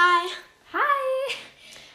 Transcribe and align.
Hi. 0.00 0.28
Hi. 0.74 1.34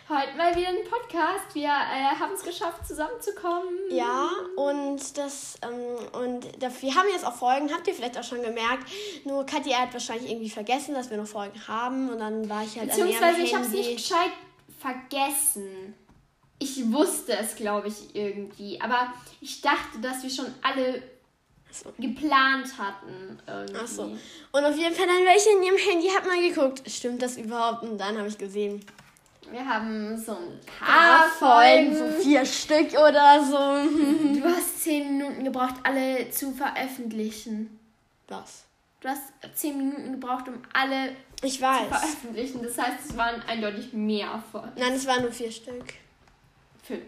Heute 0.09 0.35
mal 0.35 0.53
wieder 0.57 0.67
ein 0.67 0.83
Podcast. 0.89 1.55
Wir 1.55 1.69
äh, 1.69 2.19
haben 2.19 2.33
es 2.33 2.43
geschafft, 2.43 2.85
zusammenzukommen. 2.85 3.69
Ja, 3.91 4.29
und 4.57 5.17
das 5.17 5.57
ähm, 5.61 6.19
und 6.21 6.61
das, 6.61 6.81
wir 6.81 6.93
haben 6.95 7.07
jetzt 7.13 7.25
auch 7.25 7.35
Folgen, 7.35 7.73
habt 7.73 7.87
ihr 7.87 7.93
vielleicht 7.93 8.17
auch 8.17 8.23
schon 8.25 8.41
gemerkt. 8.41 8.91
Nur 9.23 9.45
Katja 9.45 9.77
hat 9.77 9.93
wahrscheinlich 9.93 10.29
irgendwie 10.29 10.49
vergessen, 10.49 10.95
dass 10.95 11.11
wir 11.11 11.15
noch 11.15 11.27
Folgen 11.27 11.65
haben 11.65 12.09
und 12.09 12.19
dann 12.19 12.49
war 12.49 12.63
ich 12.65 12.77
halt 12.77 12.89
Beziehungsweise 12.89 13.39
ich 13.39 13.55
habe 13.55 13.63
es 13.63 13.71
nicht 13.71 13.95
gescheit 13.95 14.31
vergessen. 14.79 15.95
Ich 16.59 16.91
wusste 16.91 17.37
es, 17.37 17.55
glaube 17.55 17.87
ich, 17.87 18.13
irgendwie. 18.13 18.81
Aber 18.81 19.13
ich 19.39 19.61
dachte, 19.61 19.99
dass 20.01 20.23
wir 20.23 20.29
schon 20.29 20.53
alle 20.61 21.01
Achso. 21.73 21.91
geplant 21.97 22.77
hatten. 22.77 23.39
Irgendwie. 23.47 23.79
Ach 23.83 23.87
so. 23.87 24.03
Und 24.03 24.63
auf 24.65 24.77
jeden 24.77 24.93
Fall 24.95 25.07
dann 25.07 25.25
welche 25.25 25.49
in 25.57 25.63
ihrem 25.63 25.77
Handy 25.77 26.07
hat 26.09 26.25
mal 26.25 26.39
geguckt. 26.39 26.83
Stimmt 26.89 27.21
das 27.21 27.37
überhaupt? 27.37 27.83
Und 27.83 27.97
dann 27.97 28.17
habe 28.17 28.27
ich 28.27 28.37
gesehen. 28.37 28.85
Wir 29.51 29.67
haben 29.67 30.17
so 30.17 30.33
ein 30.33 30.59
paar 30.79 31.27
Folgen. 31.29 31.95
so 31.97 32.07
vier 32.21 32.45
Stück 32.45 32.91
oder 32.93 33.43
so. 33.43 34.39
Du 34.39 34.43
hast 34.45 34.83
zehn 34.83 35.17
Minuten 35.17 35.43
gebraucht, 35.43 35.75
alle 35.83 36.29
zu 36.29 36.51
veröffentlichen. 36.51 37.79
Was? 38.27 38.63
Du 39.01 39.09
hast 39.09 39.21
zehn 39.55 39.77
Minuten 39.77 40.13
gebraucht, 40.13 40.47
um 40.47 40.61
alle 40.73 41.15
Ich 41.43 41.57
zu 41.57 41.61
weiß. 41.63 41.87
veröffentlichen. 41.87 42.63
Das 42.63 42.77
heißt, 42.77 43.09
es 43.09 43.17
waren 43.17 43.41
eindeutig 43.43 43.91
mehr 43.93 44.41
Folgen. 44.51 44.71
Nein, 44.77 44.93
es 44.93 45.05
waren 45.05 45.23
nur 45.23 45.31
vier 45.31 45.51
Stück. 45.51 45.93
Fünf. 46.83 47.03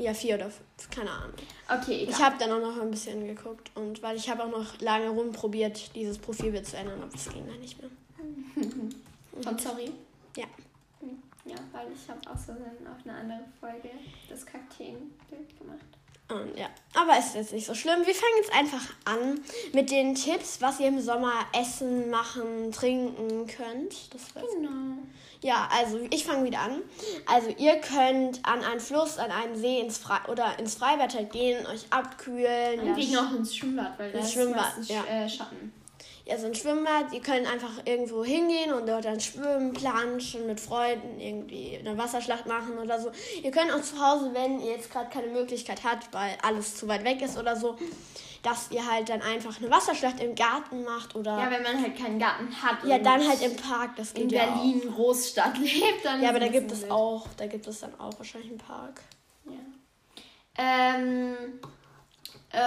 Ja, 0.00 0.14
vier 0.14 0.36
oder 0.36 0.50
fünf, 0.50 0.90
keine 0.90 1.10
Ahnung. 1.10 1.34
Okay, 1.68 2.02
egal. 2.02 2.14
Ich 2.14 2.22
habe 2.22 2.36
dann 2.38 2.52
auch 2.52 2.60
noch 2.60 2.80
ein 2.80 2.90
bisschen 2.90 3.26
geguckt 3.26 3.70
und 3.74 4.02
weil 4.02 4.16
ich 4.16 4.30
habe 4.30 4.44
auch 4.44 4.50
noch 4.50 4.80
lange 4.80 5.10
rumprobiert, 5.10 5.94
dieses 5.94 6.16
Profilbild 6.18 6.66
zu 6.66 6.78
ändern, 6.78 7.02
aber 7.02 7.14
es 7.14 7.28
ging 7.28 7.46
dann 7.46 7.60
nicht 7.60 7.78
mehr. 7.80 7.90
Von 9.42 9.58
Sorry? 9.58 9.92
Ja. 10.36 10.46
Ja, 11.44 11.56
weil 11.72 11.88
ich 11.92 12.08
habe 12.08 12.20
auch 12.20 12.38
so 12.38 12.52
auf 12.52 13.06
eine 13.06 13.14
andere 13.14 13.40
Folge 13.60 13.90
das 14.28 14.44
Kakteenbild 14.46 15.58
gemacht. 15.58 15.80
Und 16.30 16.56
ja, 16.58 16.66
aber 16.94 17.12
es 17.18 17.26
ist 17.26 17.34
jetzt 17.34 17.52
nicht 17.52 17.66
so 17.66 17.74
schlimm. 17.74 18.06
Wir 18.06 18.14
fangen 18.14 18.32
jetzt 18.38 18.52
einfach 18.52 18.94
an 19.04 19.40
mit 19.72 19.90
den 19.90 20.14
Tipps, 20.14 20.60
was 20.60 20.80
ihr 20.80 20.88
im 20.88 21.00
Sommer 21.00 21.32
essen, 21.58 22.10
machen, 22.10 22.72
trinken 22.72 23.46
könnt. 23.46 24.14
Das 24.14 24.34
war's. 24.34 24.46
Genau. 24.54 24.98
Ja, 25.42 25.68
also 25.72 25.98
ich 26.10 26.24
fange 26.24 26.44
wieder 26.44 26.60
an. 26.60 26.82
Also 27.26 27.48
ihr 27.56 27.76
könnt 27.80 28.44
an 28.44 28.62
einen 28.62 28.80
Fluss, 28.80 29.18
an 29.18 29.30
einen 29.30 29.56
See 29.56 29.80
ins 29.80 29.98
Fre 29.98 30.20
oder 30.28 30.58
ins 30.58 30.74
Freibad 30.74 31.14
halt 31.14 31.32
gehen, 31.32 31.66
euch 31.66 31.86
abkühlen. 31.90 32.80
Eigentlich 32.80 33.10
ja, 33.10 33.22
noch 33.22 33.34
ins 33.34 33.56
Schwimmbad, 33.56 33.98
weil 33.98 34.12
da 34.12 34.18
Ins 34.18 34.28
ist 34.28 34.34
Schwimmbad, 34.34 34.76
meistens 34.76 34.88
ja. 34.88 35.04
äh, 35.04 35.28
Schatten. 35.28 35.72
Ja, 36.26 36.38
so 36.38 36.46
ein 36.46 36.54
Schwimmbad. 36.54 37.12
Ihr 37.12 37.20
könnt 37.20 37.46
einfach 37.50 37.70
irgendwo 37.84 38.24
hingehen 38.24 38.72
und 38.72 38.86
dort 38.88 39.04
dann 39.04 39.20
schwimmen, 39.20 39.72
planschen 39.72 40.46
mit 40.46 40.60
Freunden, 40.60 41.18
irgendwie 41.20 41.78
eine 41.78 41.96
Wasserschlacht 41.98 42.46
machen 42.46 42.78
oder 42.78 43.00
so. 43.00 43.10
Ihr 43.42 43.50
könnt 43.50 43.72
auch 43.72 43.82
zu 43.82 44.00
Hause, 44.00 44.30
wenn 44.32 44.60
ihr 44.60 44.72
jetzt 44.72 44.90
gerade 44.92 45.10
keine 45.10 45.28
Möglichkeit 45.28 45.82
habt, 45.84 46.12
weil 46.12 46.36
alles 46.42 46.76
zu 46.76 46.86
weit 46.88 47.04
weg 47.04 47.20
ist 47.22 47.36
oder 47.38 47.56
so, 47.56 47.76
dass 48.42 48.70
ihr 48.70 48.90
halt 48.90 49.08
dann 49.08 49.20
einfach 49.22 49.58
eine 49.60 49.70
Wasserschlacht 49.70 50.20
im 50.22 50.34
Garten 50.34 50.82
macht 50.84 51.14
oder 51.14 51.36
Ja, 51.38 51.50
wenn 51.50 51.62
man 51.62 51.82
halt 51.82 51.96
keinen 51.98 52.18
Garten 52.18 52.48
hat. 52.62 52.84
ja, 52.84 52.98
dann 52.98 53.26
halt 53.26 53.42
im 53.42 53.56
Park. 53.56 53.96
Das 53.96 54.12
in 54.12 54.28
geht 54.28 54.32
ja 54.38 54.46
Berlin 54.46 54.80
Großstadt 54.94 55.58
lebt, 55.58 56.04
dann 56.04 56.20
Auch. 56.20 56.22
Ja, 56.22 56.30
aber 56.30 56.40
da 56.40 56.48
gibt 56.48 56.70
es 56.72 56.90
auch, 56.90 57.26
da 57.36 57.46
gibt 57.46 57.66
es 57.66 57.80
dann 57.80 57.98
auch 58.00 58.16
wahrscheinlich 58.18 58.50
einen 58.50 58.58
Park. 58.58 59.02
Ja. 59.46 59.52
Ähm, 60.58 61.60
äh, 62.52 62.58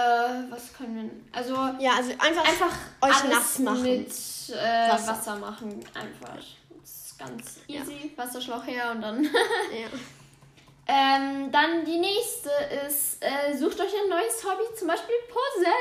was 0.50 0.72
können 0.72 0.96
wir. 0.96 1.10
Also, 1.38 1.54
Ja, 1.78 1.92
also 1.96 2.10
einfach, 2.18 2.44
einfach 2.48 2.76
euch 3.02 3.24
nass 3.30 3.58
machen. 3.58 3.82
mit 3.82 4.08
äh, 4.08 4.90
Wasser. 4.90 5.08
Wasser. 5.12 5.36
machen. 5.36 5.84
Einfach. 5.94 6.36
Das 6.80 6.90
ist 7.06 7.18
ganz 7.18 7.56
Ja. 7.66 7.80
easy. 7.82 8.12
Wasserschlauch 8.16 8.66
her 8.66 8.90
und 8.92 9.00
dann. 9.02 9.24
ja. 9.24 9.88
ähm, 10.86 11.50
dann 11.52 11.84
die 11.84 11.98
nächste 11.98 12.50
ist, 12.86 13.22
äh, 13.22 13.56
sucht 13.56 13.80
euch 13.80 13.92
ein 14.02 14.08
neues 14.10 14.44
Hobby, 14.44 14.64
zum 14.78 14.88
Beispiel 14.88 15.14
Puzzeln. 15.28 15.72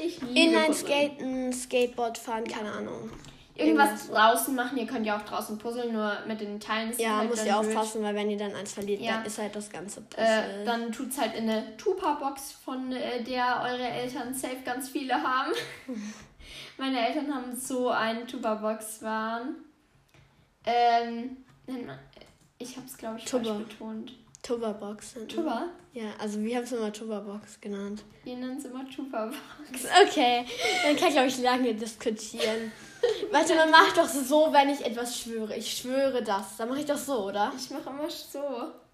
Ich 0.00 0.20
liebe. 0.20 0.38
Inline-Skaten, 0.38 1.52
Skateboard 1.52 2.18
fahren, 2.18 2.44
keine 2.44 2.72
Ahnung. 2.72 3.10
Irgendwas 3.56 4.08
draußen 4.08 4.54
machen. 4.54 4.76
Ihr 4.78 4.86
könnt 4.86 5.06
ja 5.06 5.16
auch 5.16 5.22
draußen 5.22 5.56
puzzeln, 5.58 5.92
nur 5.92 6.12
mit 6.26 6.40
den 6.40 6.58
Teilen 6.58 6.90
ist 6.90 7.00
Ja, 7.00 7.18
halt 7.18 7.36
dann 7.38 7.46
ihr 7.46 7.56
aufpassen, 7.58 8.02
weil 8.02 8.14
wenn 8.14 8.28
ihr 8.30 8.36
dann 8.38 8.54
eins 8.54 8.72
verliert, 8.72 9.00
Ja. 9.00 9.12
dann 9.18 9.26
ist 9.26 9.38
halt 9.38 9.54
das 9.54 9.70
ganze 9.70 10.00
Puzzle. 10.00 10.24
Äh, 10.26 10.64
dann 10.64 10.90
tut's 10.90 11.18
halt 11.20 11.34
in 11.36 11.48
eine 11.48 11.76
Tupa-Box, 11.76 12.52
von 12.52 12.90
äh, 12.92 13.22
der 13.22 13.62
eure 13.62 13.86
Eltern 13.86 14.34
safe 14.34 14.58
ganz 14.64 14.88
viele 14.88 15.14
haben. 15.14 15.52
Meine 16.78 17.06
Eltern 17.06 17.32
haben 17.32 17.54
so 17.54 17.90
eine 17.90 18.26
Tupa-Box-Waren. 18.26 19.54
Ähm, 20.66 21.36
ich 22.58 22.76
hab's 22.76 22.96
glaube 22.96 23.18
ich 23.18 23.24
Tuba. 23.24 23.54
falsch 23.54 23.68
betont. 23.68 24.12
Tuba-Box. 24.44 25.14
Tuba? 25.28 25.68
Ja, 25.92 26.04
also 26.20 26.40
wir 26.40 26.56
haben 26.56 26.64
es 26.64 26.72
immer 26.72 26.92
Tuba-Box 26.92 27.60
genannt. 27.60 28.02
Wir 28.24 28.36
nennen 28.36 28.58
es 28.58 28.64
immer 28.66 28.84
Tupa-Box. 28.88 29.36
Okay, 30.06 30.44
dann 30.84 30.96
kann 30.96 31.08
ich, 31.08 31.14
glaube 31.14 31.28
ich, 31.28 31.38
lange 31.38 31.74
diskutieren. 31.74 32.70
Warte, 33.30 33.54
man 33.54 33.70
macht 33.70 33.96
doch 33.96 34.06
so, 34.08 34.52
wenn 34.52 34.68
ich 34.70 34.84
etwas 34.84 35.18
schwöre. 35.18 35.56
Ich 35.56 35.76
schwöre 35.78 36.22
das. 36.22 36.56
Dann 36.58 36.68
mache 36.68 36.80
ich 36.80 36.86
doch 36.86 36.96
so, 36.98 37.26
oder? 37.26 37.52
Ich 37.56 37.70
mache 37.70 37.88
immer 37.90 38.08
so. 38.10 38.40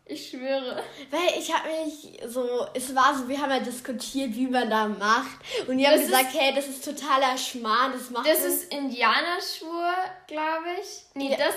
Ich 0.06 0.30
schwöre. 0.30 0.82
Weil 1.10 1.38
ich 1.40 1.52
habe 1.54 1.68
mich 1.84 2.20
so, 2.26 2.66
es 2.74 2.94
war 2.96 3.16
so, 3.16 3.28
wir 3.28 3.40
haben 3.40 3.50
ja 3.50 3.60
diskutiert, 3.60 4.34
wie 4.34 4.48
man 4.48 4.68
da 4.68 4.88
macht. 4.88 5.38
Und 5.68 5.78
die 5.78 5.86
haben 5.86 5.94
Das 5.96 6.06
gesagt, 6.06 6.28
hey, 6.32 6.52
das 6.54 6.66
ist 6.66 6.84
totaler 6.84 7.36
Schmarrn, 7.38 7.92
das 7.92 8.10
macht 8.10 8.26
Das 8.26 8.40
man- 8.40 8.48
ist 8.48 8.72
Indianerschwur, 8.72 9.92
glaube 10.26 10.66
ich. 10.80 11.04
Nee, 11.14 11.30
Ja. 11.32 11.36
das. 11.38 11.54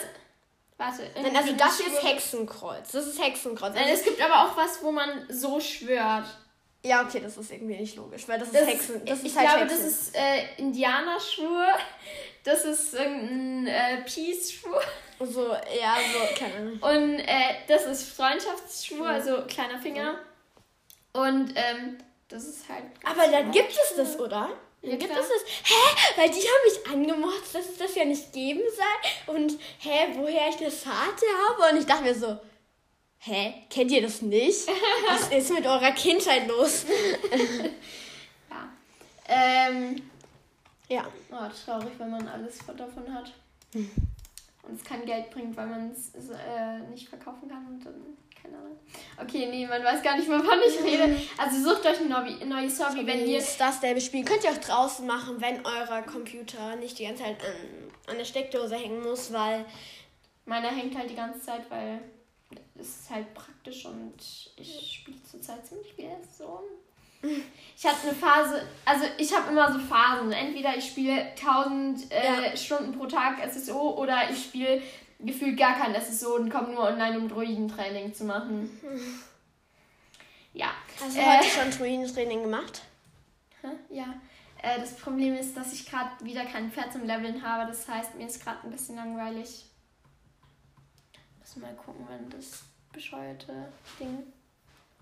Warte. 0.86 1.10
Nein, 1.22 1.36
also 1.36 1.54
das 1.54 1.78
hier 1.80 1.88
ist 1.88 2.04
Hexenkreuz. 2.04 2.92
Das 2.92 3.08
ist 3.08 3.22
Hexenkreuz. 3.22 3.74
Nein, 3.74 3.90
es 3.90 4.04
gibt 4.04 4.22
aber 4.22 4.46
auch 4.46 4.58
was, 4.58 4.82
wo 4.84 4.92
man 4.92 5.26
so 5.30 5.60
schwört. 5.60 6.26
ja, 6.86 7.04
okay, 7.04 7.22
das 7.22 7.38
ist 7.38 7.52
irgendwie 7.52 7.78
nicht 7.78 7.96
logisch, 7.96 8.28
weil 8.28 8.40
das 8.40 8.50
ist 8.50 8.56
Das, 8.60 8.68
Hexen. 8.68 9.06
Das 9.06 9.20
ich 9.20 9.26
ist 9.28 9.38
halt 9.38 9.48
glaube, 9.48 9.62
Hexen. 9.66 9.78
das 9.84 9.88
ist 9.92 10.16
äh, 10.16 10.46
Indianerschwur. 10.58 11.68
Das 12.44 12.66
ist 12.66 12.94
irgendein 12.94 13.68
äh, 13.68 14.02
Peace-Schwur. 14.02 14.82
so, 15.20 15.54
ja, 15.54 15.96
so, 16.12 16.36
keine 16.38 16.56
Ahnung. 16.56 16.80
Und 16.82 17.20
äh, 17.20 17.56
das 17.68 17.86
ist 17.86 18.12
Freundschaftsschwur, 18.12 19.08
also 19.08 19.44
kleiner 19.48 19.80
Finger. 19.80 20.16
Und 21.14 21.54
ähm, 21.56 21.98
das 22.28 22.46
ist 22.46 22.68
halt. 22.68 22.84
Aber 23.06 23.32
dann 23.32 23.52
gibt 23.52 23.72
es 23.72 23.96
das, 23.96 24.20
oder? 24.20 24.50
Ja, 24.84 24.90
Dann 24.90 25.00
gibt 25.00 25.12
es 25.14 25.18
das. 25.30 25.44
Hä? 25.64 26.12
Weil 26.18 26.30
die 26.30 26.42
haben 26.42 26.66
mich 26.66 26.88
angemotzt, 26.92 27.56
dass 27.56 27.70
es 27.70 27.78
das 27.78 27.96
ja 27.96 28.04
nicht 28.06 28.32
geben 28.34 28.62
soll. 28.76 29.36
Und 29.36 29.54
hä, 29.80 30.08
woher 30.16 30.50
ich 30.50 30.58
das 30.58 30.80
Vater 30.84 31.26
habe? 31.50 31.74
Und 31.74 31.80
ich 31.80 31.86
dachte 31.86 32.04
mir 32.04 32.14
so, 32.14 32.38
hä, 33.20 33.54
kennt 33.70 33.92
ihr 33.92 34.02
das 34.02 34.22
nicht? 34.22 34.68
Was 35.08 35.30
ist 35.30 35.52
mit 35.54 35.66
eurer 35.66 35.92
Kindheit 35.92 36.48
los? 36.48 36.86
Ja. 38.50 38.70
Ähm, 39.28 40.02
Ja. 40.90 41.08
oh, 41.32 41.50
traurig, 41.66 41.94
wenn 41.98 42.12
man 42.12 42.28
alles 42.28 42.58
davon 42.60 43.12
hat. 43.14 43.32
Und 43.74 44.76
es 44.80 44.84
kein 44.84 45.06
Geld 45.06 45.32
bringt, 45.32 45.56
weil 45.58 45.68
man 45.68 45.92
es 45.92 46.12
äh, 46.30 46.80
nicht 46.92 47.08
verkaufen 47.10 47.48
kann 47.50 47.66
und 47.68 47.86
dann. 47.86 48.18
Keine 48.44 48.58
Ahnung. 48.58 48.78
Okay, 49.20 49.48
nee, 49.50 49.66
man 49.66 49.84
weiß 49.84 50.04
gar 50.04 50.18
nicht, 50.18 50.28
wovon 50.28 50.60
ich 50.68 50.84
rede. 50.84 51.18
Also 51.38 51.70
sucht 51.70 51.86
euch 51.86 52.00
ein, 52.02 52.12
ein 52.14 52.50
neues 52.50 52.86
Hobby, 52.86 53.08
wenn 53.08 53.26
ihr 53.26 53.42
Star 53.42 53.72
Stable 53.72 54.02
spielen 54.02 54.26
könnt 54.26 54.44
ihr 54.44 54.52
auch 54.52 54.58
draußen 54.58 55.08
machen, 55.08 55.40
wenn 55.40 55.66
euer 55.66 56.02
Computer 56.02 56.76
nicht 56.76 57.00
die 57.00 57.06
ganze 57.06 57.24
Zeit 57.24 57.38
an, 57.42 58.12
an 58.12 58.18
der 58.18 58.26
Steckdose 58.26 58.76
hängen 58.76 59.02
muss, 59.02 59.32
weil 59.32 59.66
Meiner 60.46 60.70
hängt 60.70 60.98
halt 60.98 61.10
die 61.10 61.16
ganze 61.16 61.42
Zeit, 61.42 61.70
weil 61.70 62.00
es 62.76 62.88
ist 62.88 63.10
halt 63.10 63.34
praktisch 63.34 63.86
und 63.86 64.14
ich 64.58 65.00
spiele 65.00 65.24
zurzeit 65.24 65.66
ziemlich 65.66 65.94
viel 65.94 66.10
so. 66.38 66.62
Ich 67.76 67.86
hatte 67.86 68.08
eine 68.08 68.16
Phase, 68.16 68.68
also 68.86 69.06
ich 69.18 69.34
habe 69.34 69.52
immer 69.52 69.72
so 69.72 69.80
Phasen. 69.80 70.32
Entweder 70.32 70.76
ich 70.78 70.86
spiele 70.86 71.32
1000 71.32 72.12
äh, 72.12 72.50
Ja. 72.50 72.58
Stunden 72.58 72.92
pro 72.98 73.06
Tag 73.06 73.38
SSO 73.50 73.92
oder 73.98 74.30
ich 74.30 74.44
spiele 74.44 74.82
gefühlt 75.24 75.58
gar 75.58 75.76
kein 75.78 75.96
SSO 76.00 76.36
und 76.36 76.50
komme 76.50 76.70
nur 76.70 76.84
online, 76.84 77.18
um 77.18 77.28
Druidentraining 77.28 78.14
zu 78.14 78.26
machen. 78.26 78.70
Ja. 80.54 80.72
hast 81.02 81.16
du 81.16 81.20
Äh. 81.20 81.38
heute 81.38 81.48
schon 81.50 81.72
Druidentraining 81.72 82.44
gemacht? 82.44 82.84
Ja. 83.90 84.16
Äh, 84.62 84.80
das 84.80 84.96
Problem 84.96 85.34
ist, 85.36 85.56
dass 85.58 85.74
ich 85.74 85.86
gerade 85.90 86.10
wieder 86.24 86.46
kein 86.46 86.72
Pferd 86.72 86.92
zum 86.94 87.06
Leveln 87.06 87.42
habe. 87.42 87.70
Das 87.70 87.88
heißt, 87.88 88.16
mir 88.16 88.28
ist 88.28 88.44
gerade 88.44 88.60
ein 88.64 88.72
bisschen 88.72 88.96
langweilig. 88.96 89.66
Müssen 91.40 91.62
mal 91.62 91.74
gucken, 91.76 92.06
wann 92.10 92.30
das 92.30 92.64
bescheuerte 92.92 93.68
Ding 94.00 94.24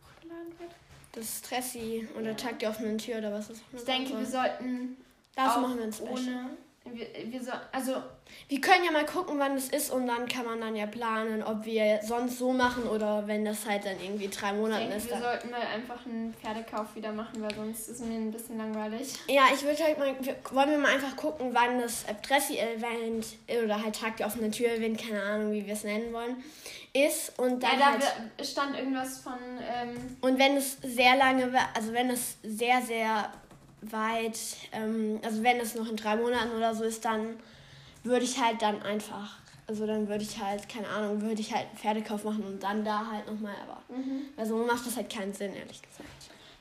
hochgeladen 0.02 0.60
wird. 0.60 0.72
Das 1.14 1.26
ist 1.26 1.46
Stressi 1.46 2.08
oder 2.18 2.36
Tag 2.38 2.60
der 2.60 2.70
offenen 2.70 2.98
Tür 2.98 3.18
oder 3.18 3.34
was 3.34 3.50
ist 3.50 3.62
Ich 3.76 3.84
denke, 3.84 4.18
wir 4.18 4.26
sollten 4.26 4.96
Das 5.36 5.58
machen 5.58 5.78
wir 5.78 5.84
ein 5.86 5.94
Special. 5.94 6.46
Wir, 6.84 7.08
wir 7.32 7.44
so, 7.44 7.52
also 7.72 8.02
Wir 8.50 8.60
können 8.60 8.84
ja 8.84 8.92
mal 8.92 9.06
gucken, 9.06 9.38
wann 9.38 9.56
es 9.56 9.70
ist 9.70 9.92
und 9.92 10.08
dann 10.08 10.28
kann 10.28 10.46
man 10.46 10.60
dann 10.60 10.76
ja 10.76 10.88
planen, 10.88 11.44
ob 11.44 11.64
wir 11.64 12.00
sonst 12.04 12.40
so 12.40 12.52
machen 12.54 12.84
oder 12.84 13.28
wenn 13.28 13.46
das 13.46 13.68
halt 13.68 13.86
dann 13.86 14.02
irgendwie 14.02 14.28
drei 14.28 14.52
denke, 14.52 14.96
ist. 14.96 15.10
wir 15.10 15.20
sollten 15.20 15.52
mal 15.52 15.62
einfach 15.62 16.04
einen 16.08 16.34
Pferdekauf 16.34 16.96
wieder 16.96 17.12
machen, 17.12 17.40
weil 17.42 17.54
sonst 17.54 17.88
ist 17.88 18.02
mir 18.04 18.16
ein 18.16 18.32
bisschen 18.32 18.58
langweilig. 18.58 19.14
Ja, 19.28 19.44
ich 19.54 19.62
würde 19.62 19.84
halt 19.84 20.00
mal, 20.00 20.16
wir, 20.22 20.36
wollen 20.52 20.72
wir 20.72 20.78
mal 20.80 20.92
einfach 20.96 21.16
gucken, 21.16 21.52
wann 21.54 21.80
das 21.80 22.04
Dressy-Event 22.28 23.28
oder 23.64 23.82
halt 23.84 23.96
Tag 24.00 24.18
der 24.18 24.26
offenen 24.26 24.52
Tür-Event, 24.52 25.00
keine 25.00 25.22
Ahnung, 25.22 25.52
wie 25.54 25.66
wir 25.66 25.74
es 25.74 25.84
nennen 25.84 26.12
wollen, 26.12 26.44
ist 26.94 27.38
und 27.38 27.62
Ja, 27.62 27.70
dann 27.70 27.80
da 27.80 27.86
halt, 27.92 28.04
wir- 28.38 28.44
stand 28.46 28.76
irgendwas 28.76 29.20
von, 29.20 29.34
ähm, 29.62 30.18
und 30.22 30.40
wenn 30.40 30.58
es 30.58 30.78
sehr 30.82 31.16
lange, 31.16 31.48
also 31.76 31.94
wenn 31.94 32.10
es 32.10 32.38
sehr, 32.44 32.82
sehr 32.82 33.32
weit, 33.82 34.38
ähm, 34.72 35.20
also 35.24 35.44
wenn 35.44 35.60
es 35.60 35.76
noch 35.76 35.88
in 35.90 35.96
drei 35.98 36.16
Monaten 36.16 36.52
oder 36.56 36.74
so 36.76 36.84
ist, 36.84 37.04
dann 37.06 37.38
würde 38.04 38.24
ich 38.26 38.40
halt 38.40 38.62
dann 38.62 38.82
einfach, 38.84 39.38
also 39.68 39.86
dann 39.88 40.08
würde 40.08 40.24
ich 40.24 40.42
halt, 40.42 40.68
keine 40.70 40.88
Ahnung, 40.88 41.22
würde 41.22 41.42
ich 41.42 41.54
halt 41.54 41.68
einen 41.70 41.78
Pferdekauf 41.78 42.24
machen 42.24 42.44
und 42.44 42.62
dann 42.62 42.84
da 42.86 43.06
halt 43.12 43.26
nochmal, 43.28 43.56
aber 43.64 43.82
also 44.38 44.56
macht 44.58 44.86
das 44.86 44.96
halt 44.98 45.12
keinen 45.12 45.34
Sinn, 45.34 45.54
ehrlich 45.54 45.82
gesagt. 45.82 46.10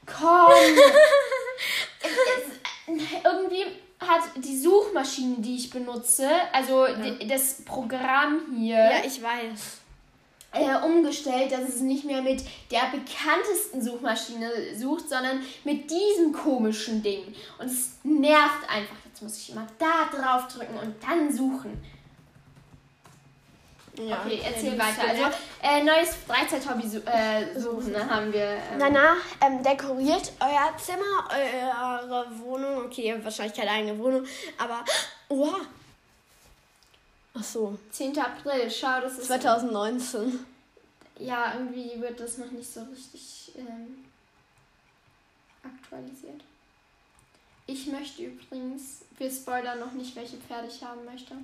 Komm! 0.06 0.52
es, 2.02 2.10
es, 2.10 2.98
irgendwie 3.24 3.64
hat 4.00 4.22
die 4.36 4.58
Suchmaschine, 4.58 5.36
die 5.38 5.56
ich 5.56 5.70
benutze, 5.70 6.28
also 6.52 6.86
di- 6.86 7.26
das 7.28 7.62
Programm 7.64 8.40
hier, 8.56 8.76
Ja, 8.76 9.04
ich 9.04 9.22
weiß. 9.22 9.79
Äh, 10.52 10.84
umgestellt, 10.84 11.52
dass 11.52 11.68
es 11.68 11.80
nicht 11.80 12.04
mehr 12.04 12.22
mit 12.22 12.44
der 12.70 12.90
bekanntesten 12.90 13.82
Suchmaschine 13.82 14.50
sucht, 14.76 15.08
sondern 15.08 15.42
mit 15.64 15.90
diesem 15.90 16.32
komischen 16.32 17.02
Ding. 17.02 17.34
Und 17.58 17.66
es 17.66 17.92
nervt 18.02 18.68
einfach. 18.68 18.96
Jetzt 19.04 19.22
muss 19.22 19.38
ich 19.38 19.50
immer 19.50 19.66
da 19.78 20.08
drauf 20.10 20.48
drücken 20.48 20.76
und 20.78 20.94
dann 21.02 21.32
suchen. 21.32 21.80
Ja, 23.98 24.22
okay, 24.24 24.40
erzähl 24.42 24.78
weiter. 24.78 25.02
Also, 25.08 25.24
äh, 25.62 25.82
neues 25.82 26.14
Freizeit-Hobby 26.26 26.86
äh, 27.06 27.58
suchen, 27.58 27.92
dann 27.92 28.08
haben 28.08 28.32
wir. 28.32 28.42
Ähm, 28.72 28.78
Danach 28.78 29.16
ähm, 29.44 29.62
dekoriert 29.62 30.32
euer 30.40 30.76
Zimmer, 30.78 31.28
eure 31.28 32.26
Wohnung. 32.38 32.86
Okay, 32.86 33.08
ihr 33.08 33.14
habt 33.14 33.24
wahrscheinlich 33.24 33.54
keine 33.54 33.70
eigene 33.70 33.98
Wohnung, 33.98 34.24
aber. 34.56 34.84
Oha! 35.28 35.60
Ach 37.34 37.44
so, 37.44 37.78
10. 37.92 38.18
April, 38.18 38.70
schau, 38.70 39.00
das 39.00 39.18
ist. 39.18 39.26
2019. 39.26 40.44
Ja, 41.18 41.54
irgendwie 41.54 42.00
wird 42.00 42.18
das 42.18 42.38
noch 42.38 42.50
nicht 42.50 42.72
so 42.72 42.82
richtig 42.84 43.52
ähm, 43.56 44.04
aktualisiert. 45.62 46.40
Ich 47.66 47.86
möchte 47.86 48.22
übrigens, 48.22 49.02
wir 49.18 49.30
spoilern 49.30 49.78
noch 49.78 49.92
nicht, 49.92 50.16
welche 50.16 50.38
Pferde 50.38 50.68
ich 50.68 50.82
haben 50.82 51.04
möchte. 51.04 51.34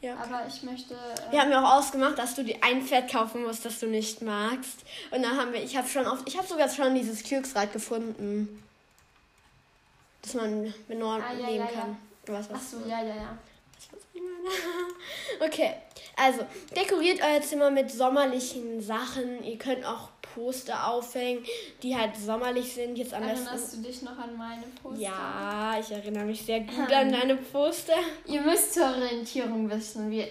Ja. 0.00 0.16
Aber 0.16 0.46
ich 0.48 0.62
möchte. 0.62 0.94
Äh, 0.94 1.32
Wir 1.32 1.40
haben 1.42 1.50
ja 1.50 1.62
auch 1.64 1.78
ausgemacht, 1.78 2.18
dass 2.18 2.34
du 2.34 2.42
dir 2.44 2.56
ein 2.62 2.82
Pferd 2.82 3.10
kaufen 3.10 3.44
musst, 3.44 3.64
das 3.64 3.78
du 3.78 3.86
nicht 3.86 4.20
magst. 4.22 4.80
Und 5.10 5.22
dann 5.22 5.36
haben 5.36 5.52
wir, 5.52 5.62
ich 5.62 5.76
habe 5.76 5.88
schon 5.88 6.06
oft, 6.06 6.26
ich 6.28 6.36
habe 6.36 6.46
sogar 6.46 6.68
schon 6.68 6.94
dieses 6.94 7.22
Glücksrad 7.22 7.72
gefunden. 7.72 8.62
Dass 10.22 10.34
man 10.34 10.74
mit 10.88 10.98
Norden 10.98 11.22
Ah, 11.22 11.32
ja, 11.34 11.46
nehmen 11.46 11.58
ja, 11.58 11.64
ja. 11.72 11.80
kann. 11.80 11.96
Du 12.24 12.32
weißt, 12.32 12.50
was 12.50 12.58
Ach 12.58 12.68
so, 12.80 12.88
ja, 12.88 13.02
ja, 13.02 13.14
ja. 13.14 13.38
ich 14.14 14.20
meine. 14.20 14.33
Okay, 15.40 15.74
also 16.16 16.40
dekoriert 16.76 17.20
euer 17.22 17.40
Zimmer 17.42 17.70
mit 17.70 17.90
sommerlichen 17.90 18.80
Sachen. 18.80 19.42
Ihr 19.42 19.58
könnt 19.58 19.84
auch 19.84 20.10
Poster 20.34 20.88
aufhängen, 20.88 21.44
die 21.82 21.96
halt 21.96 22.16
sommerlich 22.16 22.72
sind. 22.72 22.96
Jetzt 22.96 23.14
am 23.14 23.22
Erinnerst 23.22 23.52
besten. 23.52 23.82
du 23.82 23.88
dich 23.88 24.02
noch 24.02 24.16
an 24.18 24.36
meine 24.36 24.64
Poster? 24.82 25.00
Ja, 25.00 25.76
ich 25.80 25.90
erinnere 25.90 26.24
mich 26.24 26.42
sehr 26.44 26.60
gut 26.60 26.92
an 26.92 27.12
deine 27.12 27.36
Poster. 27.36 27.94
Ihr 28.26 28.40
müsst 28.42 28.74
zur 28.74 28.86
Orientierung 28.90 29.68
wissen, 29.70 30.10
wir 30.10 30.28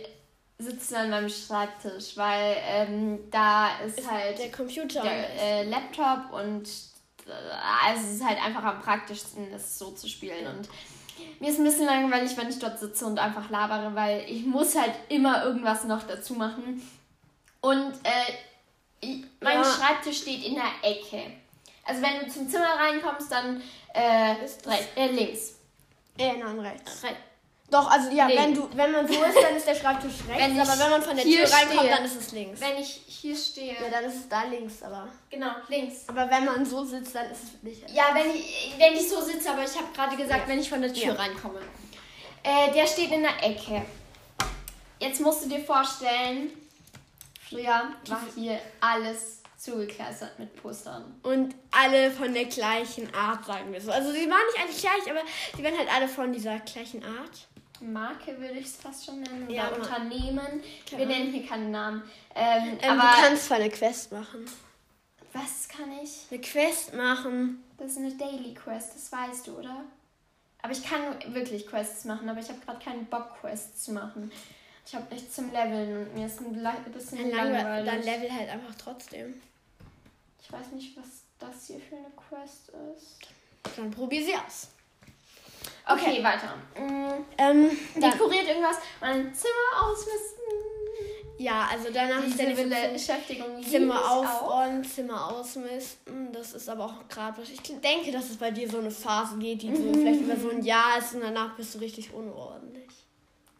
sitzen 0.58 0.96
an 0.96 1.10
meinem 1.10 1.30
Schreibtisch, 1.30 2.16
weil 2.16 2.56
ähm, 2.66 3.20
da 3.32 3.80
ist 3.86 4.10
halt 4.10 4.40
Der 4.40 4.52
Computer. 4.52 5.02
der 5.02 5.30
äh, 5.42 5.64
Laptop 5.66 6.32
und 6.34 6.68
äh, 7.28 7.32
also 7.86 8.06
es 8.08 8.16
ist 8.16 8.26
halt 8.26 8.42
einfach 8.44 8.64
am 8.64 8.80
praktischsten, 8.82 9.52
das 9.52 9.78
so 9.78 9.92
zu 9.92 10.08
spielen. 10.08 10.48
Und 10.48 10.70
mir 11.40 11.50
ist 11.50 11.60
ein 11.60 11.64
bisschen 11.66 11.86
langweilig, 11.86 12.36
wenn 12.38 12.50
ich 12.50 12.60
dort 12.60 12.80
sitze 12.80 13.06
und 13.06 13.20
einfach 13.20 13.50
labere, 13.50 13.94
weil 13.96 14.24
ich 14.28 14.46
muss 14.46 14.76
halt 14.76 14.94
immer 15.10 15.44
irgendwas 15.46 15.84
noch 15.86 16.04
dazu 16.04 16.34
machen. 16.34 16.82
Und 17.62 17.94
äh, 18.04 18.34
ich, 19.00 19.24
mein 19.42 19.58
Ja. 19.60 19.64
Schreibtisch 19.64 20.22
steht 20.22 20.46
in 20.46 20.56
der 20.56 20.72
Ecke. 20.82 21.32
Also 21.86 22.02
wenn 22.02 22.20
du 22.20 22.28
zum 22.32 22.50
Zimmer 22.50 22.76
reinkommst, 22.78 23.32
dann 23.32 23.62
äh, 23.94 24.32
rechts, 24.32 24.58
äh, 24.96 25.08
links. 25.08 25.56
äh, 26.18 26.38
nein, 26.38 26.60
rechts. 26.60 27.04
Re 27.04 27.10
Doch, 27.74 27.90
also 27.90 28.12
ja, 28.12 28.28
Links. 28.28 28.44
wenn 28.44 28.54
du, 28.54 28.70
wenn 28.76 28.92
man 28.92 29.08
so 29.08 29.14
ist, 29.24 29.36
dann 29.42 29.56
ist 29.56 29.68
der 29.68 29.74
Schreibtisch 29.74 30.12
rechts, 30.28 30.44
Wenn 30.44 30.60
aber 30.60 30.80
wenn 30.80 30.90
man 30.92 31.02
von 31.02 31.16
der 31.16 31.26
Tür 31.26 31.42
reinkommt, 31.52 31.80
stehe. 31.80 31.90
dann 31.96 32.06
ist 32.06 32.16
es 32.22 32.32
links. 32.32 32.62
wenn 32.62 32.78
ich 32.78 33.02
hier 33.08 33.36
stehe, 33.36 33.74
Ja, 33.74 33.90
dann 33.90 34.04
ist 34.06 34.16
es 34.16 34.30
da 34.30 34.44
links, 34.44 34.84
aber. 34.84 35.08
genau, 35.32 35.52
links. 35.70 36.08
Aber 36.08 36.30
wenn 36.30 36.46
man 36.46 36.64
so 36.66 36.84
sitzt, 36.84 37.16
dann 37.16 37.32
ist 37.32 37.44
es 37.44 37.64
nicht. 37.64 37.90
Ja, 37.90 38.04
wenn 38.14 38.30
ich, 38.30 38.76
wenn 38.78 38.94
ich 38.94 39.10
so 39.10 39.20
sitze, 39.22 39.50
aber 39.50 39.64
ich 39.64 39.76
habe 39.76 39.88
gerade 39.96 40.16
gesagt, 40.16 40.48
wenn 40.48 40.60
ich 40.60 40.70
von 40.70 40.82
der 40.84 40.94
Tür 40.94 41.08
Ja. 41.08 41.14
reinkomme. 41.14 41.62
Äh, 42.44 42.72
der 42.74 42.86
steht 42.86 43.12
in 43.12 43.24
der 43.24 43.42
Ecke. 43.44 43.84
Jetzt 45.00 45.20
musst 45.22 45.44
du 45.46 45.50
dir 45.50 45.60
vorstellen, 45.64 46.52
früher 47.50 47.90
war 48.08 48.22
hier 48.36 48.60
alles 48.82 49.42
zugekleistert 49.58 50.38
mit 50.38 50.56
Postern. 50.62 51.20
Und 51.24 51.56
alle 51.72 52.12
von 52.12 52.34
der 52.34 52.46
gleichen 52.46 53.12
Art, 53.16 53.46
sagen 53.46 53.72
wir 53.74 53.82
so. 53.82 53.92
Also 53.92 54.12
sie 54.12 54.30
waren 54.30 54.46
nicht 54.48 54.60
eigentlich 54.62 54.82
gleich, 54.82 55.10
aber 55.10 55.22
sie 55.58 55.64
waren 55.64 55.78
halt 55.78 55.92
alle 55.92 56.08
von 56.08 56.32
dieser 56.32 56.60
gleichen 56.60 57.04
Art. 57.04 57.48
Marke 57.92 58.40
würde 58.40 58.54
ich 58.60 58.66
es 58.68 58.76
fast 58.78 59.06
schon 59.06 59.20
nennen. 59.22 59.50
Ja, 59.50 59.68
oder 59.70 59.78
Unternehmen. 59.78 60.62
Wir 60.90 60.98
Keine 61.00 61.06
nennen 61.06 61.32
hier 61.34 61.46
keinen 61.46 61.72
Namen. 61.72 62.04
Ähm, 62.36 62.78
Ähm, 62.82 63.00
aber 63.00 63.10
du 63.16 63.22
kannst 63.28 63.46
zwar 63.48 63.58
eine 63.58 63.70
Quest 63.70 64.12
machen. 64.12 64.46
was 65.34 65.68
kann 65.68 65.92
ich? 66.02 66.28
Eine 66.32 66.42
Quest 66.42 66.94
machen. 66.94 67.64
Das 67.78 67.92
ist 67.92 67.98
eine 67.98 68.12
Daily 68.16 68.54
Quest, 68.54 68.96
das 68.96 69.12
weißt 69.12 69.48
du, 69.48 69.58
oder? 69.60 69.84
Aber 70.62 70.72
ich 70.72 70.84
kann 70.84 71.02
wirklich 71.34 71.68
Quests 71.68 72.06
machen, 72.06 72.30
aber 72.30 72.40
ich 72.40 72.48
habe 72.48 72.60
gerade 72.66 72.84
keinen 72.84 73.06
Bock, 73.08 73.38
Quests 73.42 73.84
zu 73.84 73.92
machen. 73.92 74.32
Ich 74.86 74.96
habe 74.96 75.14
nichts 75.14 75.36
zum 75.36 75.52
Leveln 75.52 75.98
und 76.08 76.16
mir 76.16 76.26
ist 76.28 76.40
ein 76.40 76.54
bisschen 76.94 77.32
Dann, 77.32 77.32
langwe- 77.32 77.52
langweilig. 77.64 77.92
dann 77.92 78.04
level 78.04 78.32
halt 78.34 78.50
einfach 78.50 78.76
trotzdem. 78.78 79.34
ich 80.42 80.52
weiß 80.52 80.68
nicht, 80.74 80.96
was 80.98 81.06
das 81.40 81.68
hier 81.68 81.80
für 81.80 81.96
eine 81.98 82.12
Quest 82.30 82.70
ist. 82.96 83.20
Dann 83.78 83.92
probier 83.92 84.24
sie 84.24 84.36
aus. 84.36 84.68
Okay, 85.88 86.24
weiter. 86.24 86.56
Mm, 86.80 87.24
Ähm, 87.38 87.78
dann, 88.00 88.12
dekoriert 88.12 88.48
irgendwas, 88.48 88.78
mein 89.02 89.34
Zimmer 89.34 89.84
ausmisten. 89.86 90.44
ja, 91.38 91.68
also 91.70 91.90
danach 91.94 92.24
ist 92.24 92.38
Punkt. 92.38 92.94
Beschäftigung 92.94 93.62
Zimmer 93.62 94.12
aufräumen, 94.12 94.84
Zimmer 94.84 95.30
ausmisten. 95.34 96.32
Das 96.32 96.54
ist 96.54 96.70
aber 96.70 96.86
auch 96.86 97.08
gerade 97.10 97.42
was. 97.42 97.50
Ich 97.50 97.62
denke, 97.62 98.12
dass 98.12 98.30
es 98.30 98.38
bei 98.38 98.52
dir 98.52 98.70
so 98.70 98.78
eine 98.80 98.92
Phase 98.92 99.38
geht, 99.38 99.62
die 99.62 99.76
so 99.76 99.94
vielleicht 99.94 100.22
über 100.22 100.38
so 100.38 100.50
ein 100.52 100.64
Jahr 100.64 100.98
ist 101.00 101.16
und 101.16 101.22
danach 101.22 101.56
bist 101.56 101.76
du 101.76 101.80
richtig 101.80 102.14
unordentlich. 102.14 102.88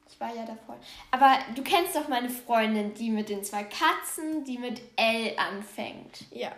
Ich 0.10 0.20
war 0.20 0.34
ja 0.34 0.46
davor. 0.46 0.78
Aber 1.12 1.38
du 1.56 1.62
kennst 1.64 1.96
doch 1.96 2.08
meine 2.08 2.30
Freundin, 2.30 2.94
die 2.94 3.10
mit 3.10 3.28
den 3.30 3.44
zwei 3.44 3.64
Katzen, 3.64 4.46
die 4.46 4.58
mit 4.60 4.80
L 4.96 5.34
anfängt. 5.38 6.26
Ja. 6.32 6.52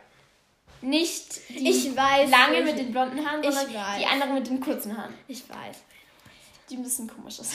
Nicht 0.85 1.49
die 1.49 1.69
Ich 1.69 1.95
weiß, 1.95 2.29
lange 2.29 2.53
welche- 2.57 2.63
mit 2.65 2.77
den 2.77 2.91
blonden 2.91 3.25
Haaren, 3.25 3.43
Ich 3.43 3.53
sondern 3.53 3.73
weiß. 3.73 3.97
die 3.99 4.05
andere 4.05 4.29
mit 4.33 4.47
den 4.47 4.59
kurzen 4.59 4.95
Haaren. 4.97 5.13
Ich 5.27 5.47
weiß. 5.49 5.77
Die 6.69 6.75
ein 6.77 6.83
bisschen 6.83 7.07
komisch 7.07 7.39
ist. 7.39 7.53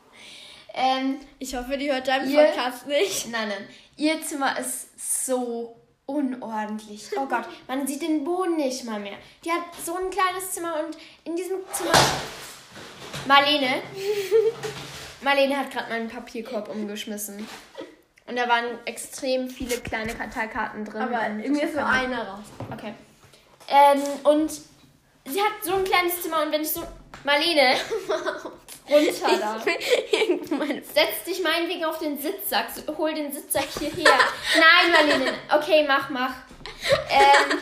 ähm, 0.74 1.18
Ich 1.38 1.54
hoffe, 1.54 1.76
die 1.76 1.90
hört 1.92 2.08
deinen 2.08 2.30
Ihr- 2.30 2.42
Podcast 2.44 2.86
nicht. 2.86 3.28
nein, 3.30 3.48
nein. 3.48 3.68
Ihr 3.96 4.20
Zimmer 4.22 4.58
ist 4.58 4.88
so 5.26 5.76
unordentlich. 6.06 7.08
Oh 7.16 7.26
Gott, 7.26 7.44
man 7.68 7.86
sieht 7.86 8.02
den 8.02 8.24
Boden 8.24 8.56
nicht 8.56 8.84
mal 8.84 8.98
mehr. 9.00 9.16
Die 9.44 9.50
hat 9.52 9.62
so 9.84 9.96
ein 9.96 10.10
kleines 10.10 10.50
Zimmer 10.52 10.84
und 10.84 10.96
in 11.24 11.36
diesem 11.36 11.58
Zimmer. 11.72 11.92
Marlene. 13.26 13.82
Marlene 15.22 15.56
hat 15.56 15.70
gerade 15.70 15.88
meinen 15.90 16.08
Papierkorb 16.08 16.68
umgeschmissen. 16.68 17.46
Und 18.26 18.36
da 18.36 18.48
waren 18.48 18.78
extrem 18.86 19.48
viele 19.48 19.76
kleine 19.78 20.14
Karteikarten 20.14 20.84
drin. 20.84 21.02
Aber 21.02 21.22
irgendwie 21.26 21.62
ist 21.62 21.74
so 21.74 21.80
ich- 21.80 21.84
einer 21.84 22.22
raus. 22.26 22.44
Okay. 22.72 22.94
Ähm, 23.68 24.02
und 24.24 24.50
sie 24.50 25.40
hat 25.40 25.52
so 25.62 25.74
ein 25.74 25.84
kleines 25.84 26.22
Zimmer 26.22 26.42
und 26.42 26.52
wenn 26.52 26.62
ich 26.62 26.70
so. 26.70 26.82
Marlene! 27.24 27.76
runter 28.90 29.38
da. 29.40 29.58
Setz 29.60 31.24
dich 31.26 31.42
meinetwegen 31.42 31.84
auf 31.84 31.98
den 31.98 32.18
Sitzsack. 32.18 32.66
Hol 32.98 33.14
den 33.14 33.32
Sitzsack 33.32 33.66
hierher. 33.78 34.04
Nein, 34.58 34.92
Marlene. 34.92 35.32
Okay, 35.56 35.84
mach, 35.86 36.10
mach. 36.10 36.34
Ähm, 37.08 37.58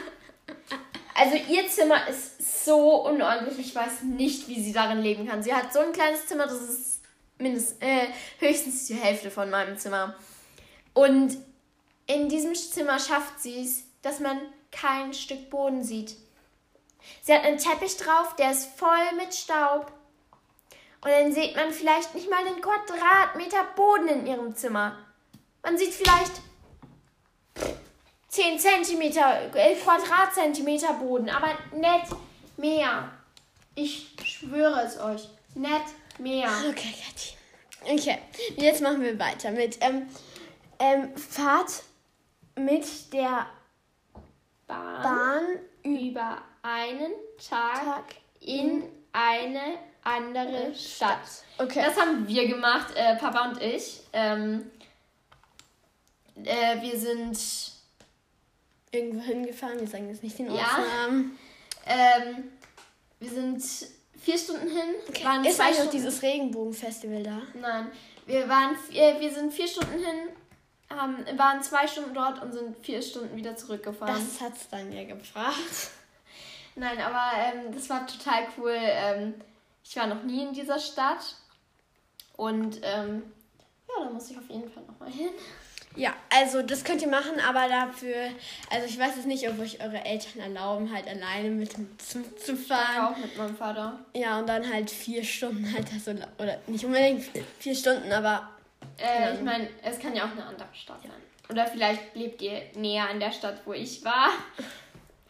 also 1.14 1.36
ihr 1.48 1.68
Zimmer 1.68 2.08
ist 2.08 2.64
so 2.64 3.04
unordentlich. 3.06 3.58
Ich 3.68 3.74
weiß 3.74 4.02
nicht, 4.02 4.48
wie 4.48 4.62
sie 4.62 4.72
darin 4.72 5.00
leben 5.02 5.28
kann. 5.28 5.42
Sie 5.42 5.54
hat 5.54 5.72
so 5.72 5.80
ein 5.80 5.92
kleines 5.92 6.26
Zimmer, 6.26 6.44
das 6.46 6.60
ist 6.60 7.02
mindestens, 7.38 7.80
äh, 7.80 8.06
höchstens 8.38 8.86
die 8.86 8.94
Hälfte 8.94 9.30
von 9.30 9.50
meinem 9.50 9.76
Zimmer. 9.76 10.14
Und 10.94 11.36
in 12.06 12.28
diesem 12.28 12.54
Zimmer 12.54 12.98
schafft 12.98 13.40
sie 13.40 13.62
es, 13.62 13.84
dass 14.02 14.20
man 14.20 14.40
kein 14.70 15.14
Stück 15.14 15.50
Boden 15.50 15.82
sieht. 15.82 16.16
Sie 17.22 17.34
hat 17.34 17.44
einen 17.44 17.58
Teppich 17.58 17.96
drauf, 17.96 18.36
der 18.36 18.52
ist 18.52 18.66
voll 18.76 19.12
mit 19.16 19.34
Staub. 19.34 19.92
Und 21.04 21.10
dann 21.10 21.32
sieht 21.32 21.56
man 21.56 21.72
vielleicht 21.72 22.14
nicht 22.14 22.30
mal 22.30 22.44
den 22.44 22.60
Quadratmeter 22.60 23.64
Boden 23.74 24.08
in 24.08 24.26
ihrem 24.26 24.54
Zimmer. 24.54 24.98
Man 25.62 25.76
sieht 25.76 25.92
vielleicht 25.92 26.32
10 28.28 28.58
Zentimeter, 28.58 29.54
äh, 29.54 29.74
Quadratzentimeter 29.74 30.94
Boden, 30.94 31.28
aber 31.28 31.50
nicht 31.72 32.16
mehr. 32.56 33.10
Ich 33.74 34.14
schwöre 34.24 34.82
es 34.82 34.98
euch. 34.98 35.28
Nicht 35.54 36.18
mehr. 36.18 36.48
Okay, 36.68 36.94
Kathi. 36.94 37.36
Okay, 37.84 38.18
jetzt 38.56 38.80
machen 38.80 39.02
wir 39.02 39.18
weiter 39.18 39.50
mit 39.50 39.78
ähm, 39.80 40.08
ähm, 40.78 41.16
Fahrt 41.16 41.82
mit 42.56 43.12
der 43.12 43.46
Bahn, 44.66 45.02
Bahn 45.02 45.44
über 45.82 46.38
einen 46.62 47.12
Tag, 47.48 47.84
Tag 47.84 48.04
in 48.40 48.84
eine 49.12 49.78
andere 50.04 50.74
Stadt. 50.74 51.20
Okay. 51.58 51.82
Das 51.84 51.96
haben 52.00 52.26
wir 52.26 52.48
gemacht, 52.48 52.88
äh, 52.94 53.16
Papa 53.16 53.50
und 53.50 53.62
ich. 53.62 54.00
Ähm, 54.12 54.70
äh, 56.44 56.80
wir 56.80 56.98
sind 56.98 57.38
irgendwo 58.90 59.20
hingefahren. 59.20 59.80
Wir 59.80 59.86
sagen 59.86 60.08
jetzt 60.08 60.22
nicht 60.22 60.38
den 60.38 60.46
Ja. 60.46 60.62
Ortsnamen. 60.62 61.38
Ähm, 61.86 62.52
wir 63.20 63.30
sind 63.30 63.62
vier 64.18 64.38
Stunden 64.38 64.68
hin. 64.68 65.24
Waren 65.24 65.44
Ist 65.44 65.60
eigentlich 65.60 65.70
auch 65.74 65.74
Stunden, 65.74 65.90
dieses 65.92 66.22
Regenbogenfestival 66.22 67.22
da? 67.22 67.42
Nein, 67.54 67.90
wir 68.26 68.48
waren 68.48 68.76
äh, 68.92 69.20
wir 69.20 69.30
sind 69.32 69.52
vier 69.52 69.68
Stunden 69.68 69.98
hin, 69.98 70.28
haben, 70.96 71.26
waren 71.38 71.62
zwei 71.62 71.86
Stunden 71.86 72.14
dort 72.14 72.42
und 72.42 72.52
sind 72.52 72.76
vier 72.78 73.02
Stunden 73.02 73.36
wieder 73.36 73.56
zurückgefahren. 73.56 74.14
Das 74.14 74.40
hat's 74.40 74.68
dann 74.68 74.92
ja 74.92 75.04
gebracht. 75.04 75.54
Nein, 76.74 76.98
aber 77.00 77.32
ähm, 77.38 77.74
das 77.74 77.90
war 77.90 78.06
total 78.06 78.46
cool. 78.56 78.76
Ähm, 78.76 79.34
ich 79.84 79.96
war 79.96 80.06
noch 80.06 80.22
nie 80.22 80.42
in 80.42 80.52
dieser 80.52 80.78
Stadt 80.78 81.36
und 82.36 82.80
ähm, 82.82 83.22
ja, 83.88 84.04
da 84.04 84.10
muss 84.10 84.30
ich 84.30 84.38
auf 84.38 84.48
jeden 84.48 84.70
Fall 84.70 84.84
nochmal 84.84 85.10
hin. 85.10 85.30
Ja, 85.94 86.14
also 86.30 86.62
das 86.62 86.84
könnt 86.84 87.02
ihr 87.02 87.08
machen, 87.08 87.38
aber 87.46 87.68
dafür, 87.68 88.14
also 88.70 88.86
ich 88.86 88.98
weiß 88.98 89.16
jetzt 89.16 89.26
nicht, 89.26 89.48
ob 89.48 89.58
euch 89.58 89.82
eure 89.82 90.02
Eltern 90.04 90.40
erlauben, 90.40 90.92
halt 90.92 91.06
alleine 91.06 91.50
mit 91.50 91.76
dem 91.76 91.98
Zug 91.98 92.40
zu 92.40 92.56
fahren. 92.56 93.12
Auch 93.12 93.16
mit 93.18 93.36
meinem 93.36 93.56
Vater. 93.56 93.98
Ja, 94.14 94.38
und 94.38 94.48
dann 94.48 94.72
halt 94.72 94.90
vier 94.90 95.22
Stunden 95.22 95.70
halt 95.72 95.86
da 95.92 95.98
so, 95.98 96.12
oder 96.38 96.58
nicht 96.66 96.84
unbedingt 96.84 97.24
vier 97.58 97.74
Stunden, 97.74 98.10
aber 98.10 98.48
Äh, 98.98 99.34
ich 99.34 99.40
meine, 99.42 99.68
es 99.82 99.98
kann 99.98 100.14
ja 100.14 100.24
auch 100.24 100.30
eine 100.30 100.44
andere 100.44 100.68
Stadt 100.72 101.02
sein. 101.02 101.10
Oder 101.48 101.66
vielleicht 101.66 102.14
lebt 102.14 102.40
ihr 102.42 102.62
näher 102.76 103.08
an 103.08 103.20
der 103.20 103.32
Stadt, 103.32 103.60
wo 103.64 103.72
ich 103.72 104.04
war. 104.04 104.28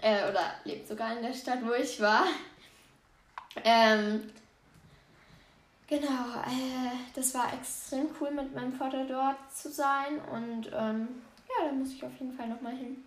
Äh, 0.05 0.29
oder 0.29 0.41
lebt 0.65 0.89
sogar 0.89 1.17
in 1.17 1.23
der 1.23 1.33
Stadt, 1.33 1.61
wo 1.65 1.73
ich 1.75 2.01
war. 2.01 2.25
Ähm, 3.63 4.33
genau, 5.87 6.41
äh, 6.45 6.97
das 7.15 7.33
war 7.35 7.55
extrem 7.55 8.09
cool, 8.21 8.33
mit 8.33 8.53
meinem 8.53 8.73
Vater 8.73 9.05
dort 9.05 9.37
zu 9.55 9.71
sein. 9.71 10.19
Und 10.33 10.67
ähm, 10.75 11.23
ja, 11.49 11.67
da 11.67 11.73
muss 11.73 11.93
ich 11.93 12.05
auf 12.05 12.11
jeden 12.19 12.37
Fall 12.37 12.49
nochmal 12.49 12.75
hin. 12.75 13.05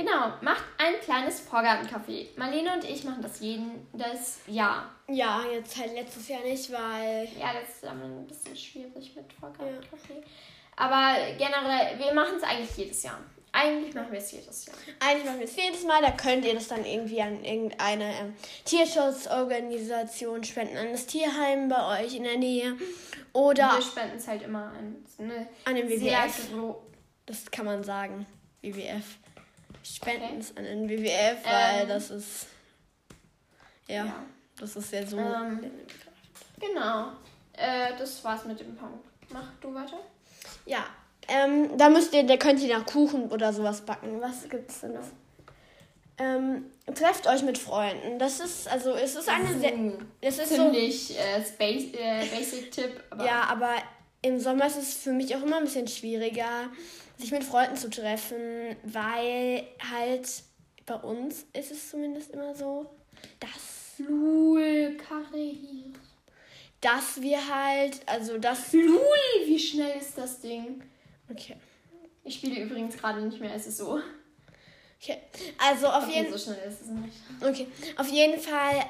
Genau, 0.00 0.32
macht 0.40 0.64
ein 0.78 0.98
kleines 1.02 1.42
Vorgartencafé. 1.42 2.28
Marlene 2.36 2.72
und 2.72 2.84
ich 2.84 3.04
machen 3.04 3.20
das 3.20 3.38
jedes 3.40 4.38
Jahr. 4.46 4.90
ja, 5.08 5.44
jetzt 5.52 5.76
halt 5.76 5.92
letztes 5.92 6.26
Jahr 6.26 6.40
nicht, 6.40 6.72
weil 6.72 7.28
Ja, 7.38 7.52
das 7.52 7.76
ist 7.76 7.84
ein 7.84 8.26
bisschen 8.26 8.56
schwierig 8.56 9.14
mit 9.14 9.26
Vorgartencafé. 9.30 10.22
Aber 10.76 11.16
generell, 11.36 11.98
wir 11.98 12.14
machen 12.14 12.36
es 12.38 12.42
eigentlich 12.42 12.74
jedes 12.78 13.02
Jahr. 13.02 13.18
Eigentlich 13.52 13.94
machen 13.94 14.10
wir 14.10 14.20
es 14.20 14.32
jedes 14.32 14.64
Jahr. 14.64 14.76
eigentlich 15.00 15.24
machen 15.26 15.38
wir 15.40 15.44
es 15.44 15.56
jedes 15.56 15.84
Mal, 15.84 16.00
da 16.00 16.12
könnt 16.12 16.46
ihr 16.46 16.54
das 16.54 16.68
dann 16.68 16.86
irgendwie 16.86 17.20
an 17.20 17.44
irgendeine 17.44 18.04
ähm, 18.20 18.34
Tierschutzorganisation 18.64 20.44
spenden, 20.44 20.78
an 20.78 20.92
das 20.92 21.04
Tierheim 21.04 21.68
bei 21.68 22.00
euch 22.00 22.14
in 22.14 22.22
der 22.22 22.38
Nähe 22.38 22.78
oder 23.34 23.74
wir 23.74 23.82
spenden 23.82 24.16
es 24.16 24.26
halt 24.26 24.42
immer 24.42 24.72
an 24.78 25.04
eine 25.18 25.48
an 25.64 25.74
den 25.74 25.90
WWF. 25.90 26.48
Das 27.26 27.50
kann 27.50 27.66
man 27.66 27.84
sagen, 27.84 28.24
WWF. 28.62 29.19
Spenden 29.82 30.24
Okay. 30.24 30.36
es 30.40 30.56
an 30.56 30.64
den 30.64 30.88
WWF, 30.88 31.44
weil 31.44 31.82
Ähm, 31.82 31.88
das 31.88 32.10
ist 32.10 32.46
ja, 33.88 34.04
ja. 34.06 34.24
das 34.58 34.76
ist 34.76 34.92
ja 34.92 35.06
so. 35.06 35.18
Ähm, 35.18 35.60
Genau. 36.60 37.12
Äh, 37.54 37.96
das 37.98 38.22
war's 38.22 38.44
mit 38.44 38.60
dem 38.60 38.76
Punkt. 38.76 39.04
Mach 39.32 39.46
du 39.60 39.72
weiter. 39.74 39.98
Ja, 40.66 40.84
ähm, 41.28 41.76
da 41.78 41.88
müsst 41.88 42.12
ihr, 42.12 42.24
da 42.24 42.36
könnt 42.36 42.60
ihr 42.60 42.76
nach 42.76 42.84
Kuchen 42.86 43.30
oder 43.30 43.52
sowas 43.52 43.80
backen. 43.80 44.20
Was 44.20 44.48
gibt's 44.48 44.80
denn 44.80 44.92
noch? 44.94 45.06
Ähm, 46.18 46.66
trefft 46.94 47.26
euch 47.26 47.42
mit 47.42 47.56
Freunden. 47.56 48.18
Das 48.18 48.40
ist, 48.40 48.68
also 48.68 48.92
es 48.94 49.14
ist 49.14 49.28
eine 49.28 49.58
sehr, 49.58 49.72
es 50.20 50.38
ist 50.38 50.50
so, 50.50 50.56
ziemlich 50.56 51.18
äh, 51.18 51.42
space, 51.42 51.94
äh, 51.94 52.26
basic 52.26 52.70
Tipp. 52.70 53.02
Aber 53.08 53.24
ja, 53.24 53.44
aber 53.44 53.74
im 54.20 54.38
Sommer 54.38 54.66
ist 54.66 54.76
es 54.76 54.94
für 54.94 55.12
mich 55.12 55.34
auch 55.34 55.42
immer 55.42 55.56
ein 55.56 55.64
bisschen 55.64 55.88
schwieriger, 55.88 56.68
sich 57.20 57.30
mit 57.32 57.44
Freunden 57.44 57.76
zu 57.76 57.90
treffen, 57.90 58.76
weil 58.84 59.66
halt 59.90 60.28
bei 60.86 60.94
uns 60.94 61.44
ist 61.52 61.70
es 61.70 61.90
zumindest 61.90 62.30
immer 62.30 62.54
so, 62.54 62.86
dass, 63.38 63.98
Lul, 63.98 64.96
Karre 64.96 65.54
dass 66.80 67.20
wir 67.20 67.38
halt, 67.54 68.00
also 68.06 68.38
das, 68.38 68.72
Lul, 68.72 69.00
wie 69.46 69.58
schnell 69.58 69.98
ist 70.00 70.16
das 70.16 70.40
Ding? 70.40 70.82
okay, 71.30 71.56
Ich 72.24 72.36
spiele 72.36 72.62
übrigens 72.62 72.96
gerade 72.96 73.20
nicht 73.22 73.40
mehr, 73.40 73.54
es 73.54 73.66
ist 73.66 73.76
so. 73.78 74.00
okay, 75.00 75.18
also 75.58 75.88
auf 75.88 76.04
Okay, 76.08 76.22
jeden 76.22 76.32
so 76.32 76.38
schnell 76.38 76.66
ist 76.68 76.80
es 76.82 76.88
nicht. 76.88 77.16
Okay, 77.42 77.66
auf 77.96 78.08
jeden 78.08 78.40
Fall, 78.40 78.82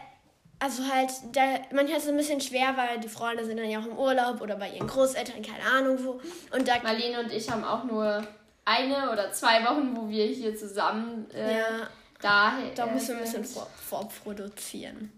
also 0.60 0.86
halt, 0.86 1.10
da, 1.32 1.42
manchmal 1.72 1.96
ist 1.96 2.04
es 2.04 2.10
ein 2.10 2.16
bisschen 2.16 2.40
schwer, 2.40 2.76
weil 2.76 3.00
die 3.00 3.08
Freunde 3.08 3.44
sind 3.44 3.56
dann 3.56 3.68
ja 3.68 3.80
auch 3.80 3.86
im 3.86 3.98
Urlaub 3.98 4.42
oder 4.42 4.56
bei 4.56 4.70
ihren 4.70 4.86
Großeltern, 4.86 5.42
keine 5.42 5.64
Ahnung 5.64 6.04
wo. 6.04 6.20
Und 6.54 6.68
da, 6.68 6.78
Marlene 6.82 7.20
und 7.20 7.32
ich 7.32 7.50
haben 7.50 7.64
auch 7.64 7.84
nur 7.84 8.26
eine 8.66 9.10
oder 9.10 9.32
zwei 9.32 9.64
Wochen, 9.64 9.96
wo 9.96 10.08
wir 10.08 10.26
hier 10.26 10.54
zusammen 10.54 11.28
äh, 11.32 11.58
ja, 11.58 11.88
da, 12.20 12.58
da 12.74 12.86
äh, 12.86 12.92
müssen 12.92 13.08
wir 13.08 13.16
ein 13.16 13.22
bisschen 13.22 13.44
vor, 13.46 13.68
vorproduzieren. 13.88 15.10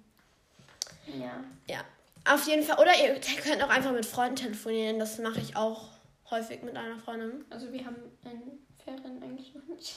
Ja. 1.07 1.43
Ja, 1.67 1.81
auf 2.25 2.47
jeden 2.47 2.63
Fall. 2.63 2.79
Oder 2.79 2.93
ihr 3.03 3.21
könnt 3.43 3.63
auch 3.65 3.69
einfach 3.69 3.91
mit 3.91 4.07
Freunden 4.07 4.37
telefonieren, 4.37 5.01
das 5.01 5.19
mache 5.19 5.41
ich 5.41 5.57
auch 5.57 5.89
häufig 6.31 6.63
mit 6.63 6.77
einer 6.77 6.99
Freundin. 7.01 7.45
Also 7.51 7.73
wir 7.73 7.85
haben 7.85 7.97
in 8.25 8.61
Ferien 8.85 9.21
eigentlich 9.21 9.53
noch 9.55 9.65
nicht. 9.65 9.97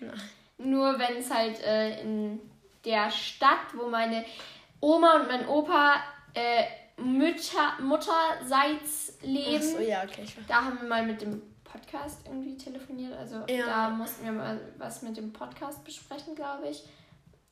Nein. 0.00 0.20
Nur 0.58 0.98
wenn 0.98 1.16
es 1.18 1.30
halt 1.30 1.62
äh, 1.62 2.00
in 2.00 2.40
der 2.84 3.10
Stadt, 3.10 3.74
wo 3.74 3.86
meine 3.88 4.24
Oma 4.80 5.16
und 5.20 5.28
mein 5.28 5.46
Opa 5.48 5.96
äh, 6.34 6.64
Mütter, 7.02 7.74
Mutterseits 7.80 9.14
leben, 9.22 9.62
so, 9.62 9.78
ja, 9.80 10.02
okay. 10.04 10.24
Da 10.48 10.56
haben 10.64 10.78
wir 10.80 10.88
mal 10.88 11.04
mit 11.06 11.22
dem 11.22 11.42
Podcast 11.64 12.26
irgendwie 12.26 12.56
telefoniert. 12.56 13.12
Also 13.16 13.36
Ja. 13.48 13.66
da 13.66 13.90
mussten 13.90 14.24
wir 14.24 14.32
mal 14.32 14.60
was 14.78 15.02
mit 15.02 15.16
dem 15.16 15.32
Podcast 15.32 15.84
besprechen, 15.84 16.34
glaube 16.34 16.68
ich. 16.68 16.82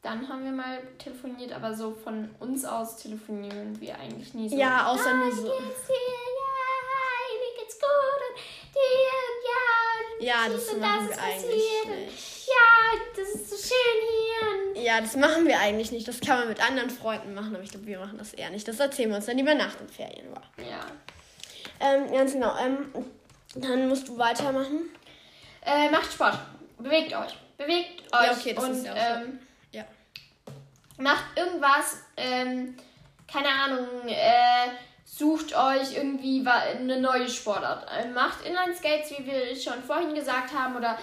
Dann 0.03 0.29
haben 0.29 0.45
wir 0.45 0.53
mal 0.53 0.81
telefoniert, 0.99 1.53
aber 1.53 1.75
so 1.75 1.93
von 1.93 2.31
uns 2.41 2.65
aus 2.65 2.97
telefonieren 2.99 3.81
wir 3.81 3.99
eigentlich 3.99 4.33
nie 4.35 4.49
so. 4.49 4.57
ja, 4.57 4.87
außer 4.87 5.15
nur 5.15 5.33
so. 5.33 5.45
Wie 5.45 5.49
geht's 5.49 5.87
dir? 5.87 5.95
Ja, 5.95 6.55
hi, 6.89 7.39
mir 7.39 7.61
geht's 7.63 7.79
gut. 7.81 7.89
Und 8.29 8.37
dir 8.75 9.19
und 9.29 9.43
ja. 9.49 9.65
Und 10.19 10.25
Ja, 10.25 10.55
dies 10.55 10.67
das 10.67 10.75
und 10.75 10.81
machen 10.81 11.09
ist 11.09 11.17
wir 11.17 11.23
eigentlich 11.25 11.45
passiert. 11.45 11.87
Und 11.87 12.05
nicht. 12.07 12.47
Ja, 12.49 12.99
das 13.17 13.29
ist 13.35 13.51
so 13.51 13.57
schön 13.57 13.99
hier. 14.09 14.18
Ja, 14.89 15.03
das 15.03 15.17
machen 15.17 15.47
wir 15.47 15.61
eigentlich 15.61 15.93
nicht. 15.93 16.09
Das 16.09 16.19
kann 16.19 16.39
man 16.39 16.49
mit 16.49 16.67
anderen 16.67 16.89
Freunden 16.89 17.35
machen, 17.35 17.55
aber 17.55 17.63
ich 17.63 17.71
glaube, 17.71 17.85
wir 17.85 17.99
machen 17.99 18.17
das 18.17 18.33
eher 18.33 18.49
nicht. 18.49 18.67
Das 18.67 18.81
erzählen 18.81 19.11
wir 19.11 19.17
uns 19.17 19.27
dann 19.27 19.37
lieber 19.37 19.55
nach 19.55 19.75
den 19.75 19.87
Ferien. 19.87 20.35
War. 20.35 20.43
ja. 20.57 20.81
Ähm, 21.79 22.11
ganz 22.11 22.33
genau. 22.33 22.57
Ähm, 22.57 22.91
dann 23.55 23.87
musst 23.87 24.09
du 24.09 24.17
weitermachen. 24.17 24.89
Äh, 25.61 25.91
macht 25.91 26.11
Sport. 26.11 26.39
Bewegt 26.79 27.13
euch. 27.15 27.35
Bewegt 27.59 28.01
euch. 28.15 28.25
Ja, 28.25 28.33
okay, 28.33 28.55
das 28.55 28.65
und, 28.65 28.71
ist 28.71 28.87
ja 28.87 28.93
auch 28.95 29.21
ähm, 29.21 29.39
Ja. 29.73 29.85
macht 30.97 31.37
irgendwas, 31.37 31.99
ähm, 32.17 32.75
keine 33.31 33.49
Ahnung, 33.49 33.87
äh, 34.07 34.71
sucht 35.05 35.55
euch 35.55 35.99
irgendwie 35.99 36.47
eine 36.49 36.99
neue 36.99 37.29
Sportart. 37.29 37.87
Äh, 37.95 38.09
macht 38.09 38.43
Inline-Skates, 38.47 39.11
wie 39.19 39.27
wir 39.27 39.55
schon 39.55 39.83
vorhin 39.83 40.15
gesagt 40.15 40.55
haben, 40.55 40.77
oder 40.77 40.97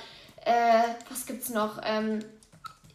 äh, 0.44 0.82
was 1.08 1.28
gibt's 1.28 1.50
noch? 1.50 1.80
Ähm, 1.84 2.26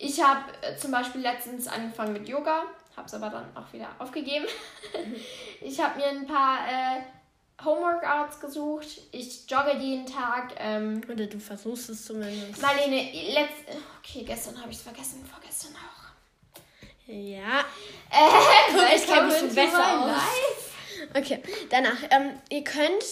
ich 0.01 0.23
habe 0.23 0.45
äh, 0.63 0.77
zum 0.77 0.91
Beispiel 0.91 1.21
letztens 1.21 1.69
angefangen 1.69 2.15
mit 2.15 2.29
Yoga, 2.29 2.63
habe 2.97 3.07
es 3.07 3.15
aber 3.15 3.29
dann 3.29 3.55
auch 3.55 3.71
wieder 3.73 3.89
aufgegeben. 3.99 4.47
ich 5.61 5.79
habe 5.79 5.99
mir 5.99 6.09
ein 6.09 6.27
paar 6.27 6.67
äh, 6.67 7.03
Homeworkouts 7.63 8.41
gesucht. 8.41 8.87
Ich 9.13 9.49
jogge 9.49 9.77
jeden 9.77 10.07
Tag. 10.07 10.55
Ähm, 10.57 11.03
Oder 11.07 11.27
du 11.27 11.39
versuchst 11.39 11.91
es 11.91 12.07
zumindest. 12.07 12.63
Marlene, 12.63 13.13
letzt, 13.33 13.79
okay, 13.99 14.25
gestern 14.25 14.59
habe 14.59 14.71
ich 14.71 14.79
es 14.79 14.83
vergessen, 14.83 15.25
vorgestern 15.31 15.73
auch. 15.75 16.01
Ja. 17.07 17.61
Äh, 18.11 18.95
ich 18.97 19.07
kenn 19.07 19.27
mich 19.27 19.55
besser 19.55 20.01
aus. 20.01 20.07
life. 20.07 21.15
Okay, 21.15 21.43
danach. 21.69 21.99
Ähm, 22.11 22.41
ihr 22.49 22.65
könnt. 22.65 23.05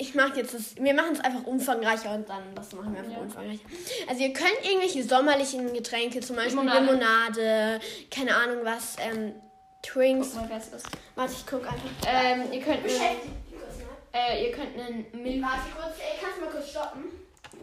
Ich 0.00 0.14
mache 0.14 0.36
jetzt 0.38 0.54
das. 0.54 0.76
Wir 0.76 0.94
machen 0.94 1.12
es 1.14 1.20
einfach 1.20 1.44
umfangreicher 1.44 2.14
und 2.14 2.28
dann 2.28 2.54
das 2.54 2.72
machen 2.72 2.92
wir 2.92 3.00
einfach 3.00 3.14
Ja. 3.14 3.18
umfangreicher. 3.18 3.64
Also 4.08 4.22
ihr 4.22 4.32
könnt 4.32 4.54
irgendwelche 4.64 5.02
sommerlichen 5.02 5.72
Getränke, 5.74 6.20
zum 6.20 6.36
Beispiel 6.36 6.60
Limonade. 6.60 6.84
Limonade, 6.86 7.80
keine 8.10 8.36
Ahnung 8.36 8.58
was, 8.64 8.94
ähm, 9.00 9.34
Twinks. 9.82 10.28
Guck 10.32 10.42
mal, 10.42 10.50
wer 10.50 10.56
es 10.58 10.68
ist. 10.68 10.86
Warte, 11.16 11.32
ich 11.32 11.46
guck 11.46 11.62
einfach. 11.66 11.90
Ähm, 12.06 12.52
ihr 12.52 12.60
könnt 12.60 12.76
einen, 12.76 12.82
Beschäftigt 12.84 13.32
kurz 13.50 13.78
mal. 13.78 14.20
äh, 14.20 14.44
ihr 14.46 14.52
könnt 14.52 14.78
einen 14.78 15.06
Milch. 15.22 15.42
Warte 15.42 15.62
kurz, 15.76 15.96
ey, 15.98 16.18
kannst 16.20 16.36
du 16.38 16.44
mal 16.44 16.50
kurz 16.52 16.70
stoppen? 16.70 17.04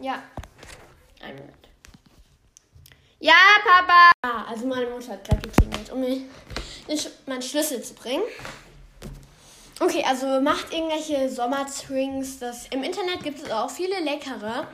Ja. 0.02 0.22
Einen 1.22 1.38
Moment. 1.38 1.56
Ja, 3.18 3.32
Papa! 3.64 4.10
Ah, 4.22 4.44
also 4.50 4.66
meine 4.66 4.90
Mutter 4.90 5.12
hat 5.12 5.24
gerade 5.26 5.40
geklingelt, 5.40 5.90
um 5.90 6.00
mir 6.00 6.20
den 6.86 6.98
Sch 6.98 7.06
meinen 7.24 7.40
Schlüssel 7.40 7.82
zu 7.82 7.94
bringen. 7.94 8.22
Okay, 9.78 10.02
also 10.06 10.40
macht 10.40 10.72
irgendwelche 10.72 11.28
Sommertwinks. 11.28 12.38
Das 12.38 12.66
Im 12.68 12.82
Internet 12.82 13.22
gibt 13.22 13.42
es 13.42 13.50
auch 13.50 13.70
viele 13.70 14.00
leckere 14.00 14.66